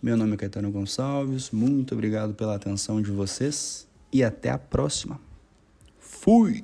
meu 0.00 0.16
nome 0.16 0.34
é 0.34 0.36
Caetano 0.36 0.70
Gonçalves, 0.70 1.50
muito 1.50 1.94
obrigado 1.94 2.32
pela 2.32 2.54
atenção 2.54 3.02
de 3.02 3.10
vocês 3.10 3.86
e 4.12 4.22
até 4.22 4.50
a 4.50 4.58
próxima. 4.58 5.20
Fui! 5.98 6.62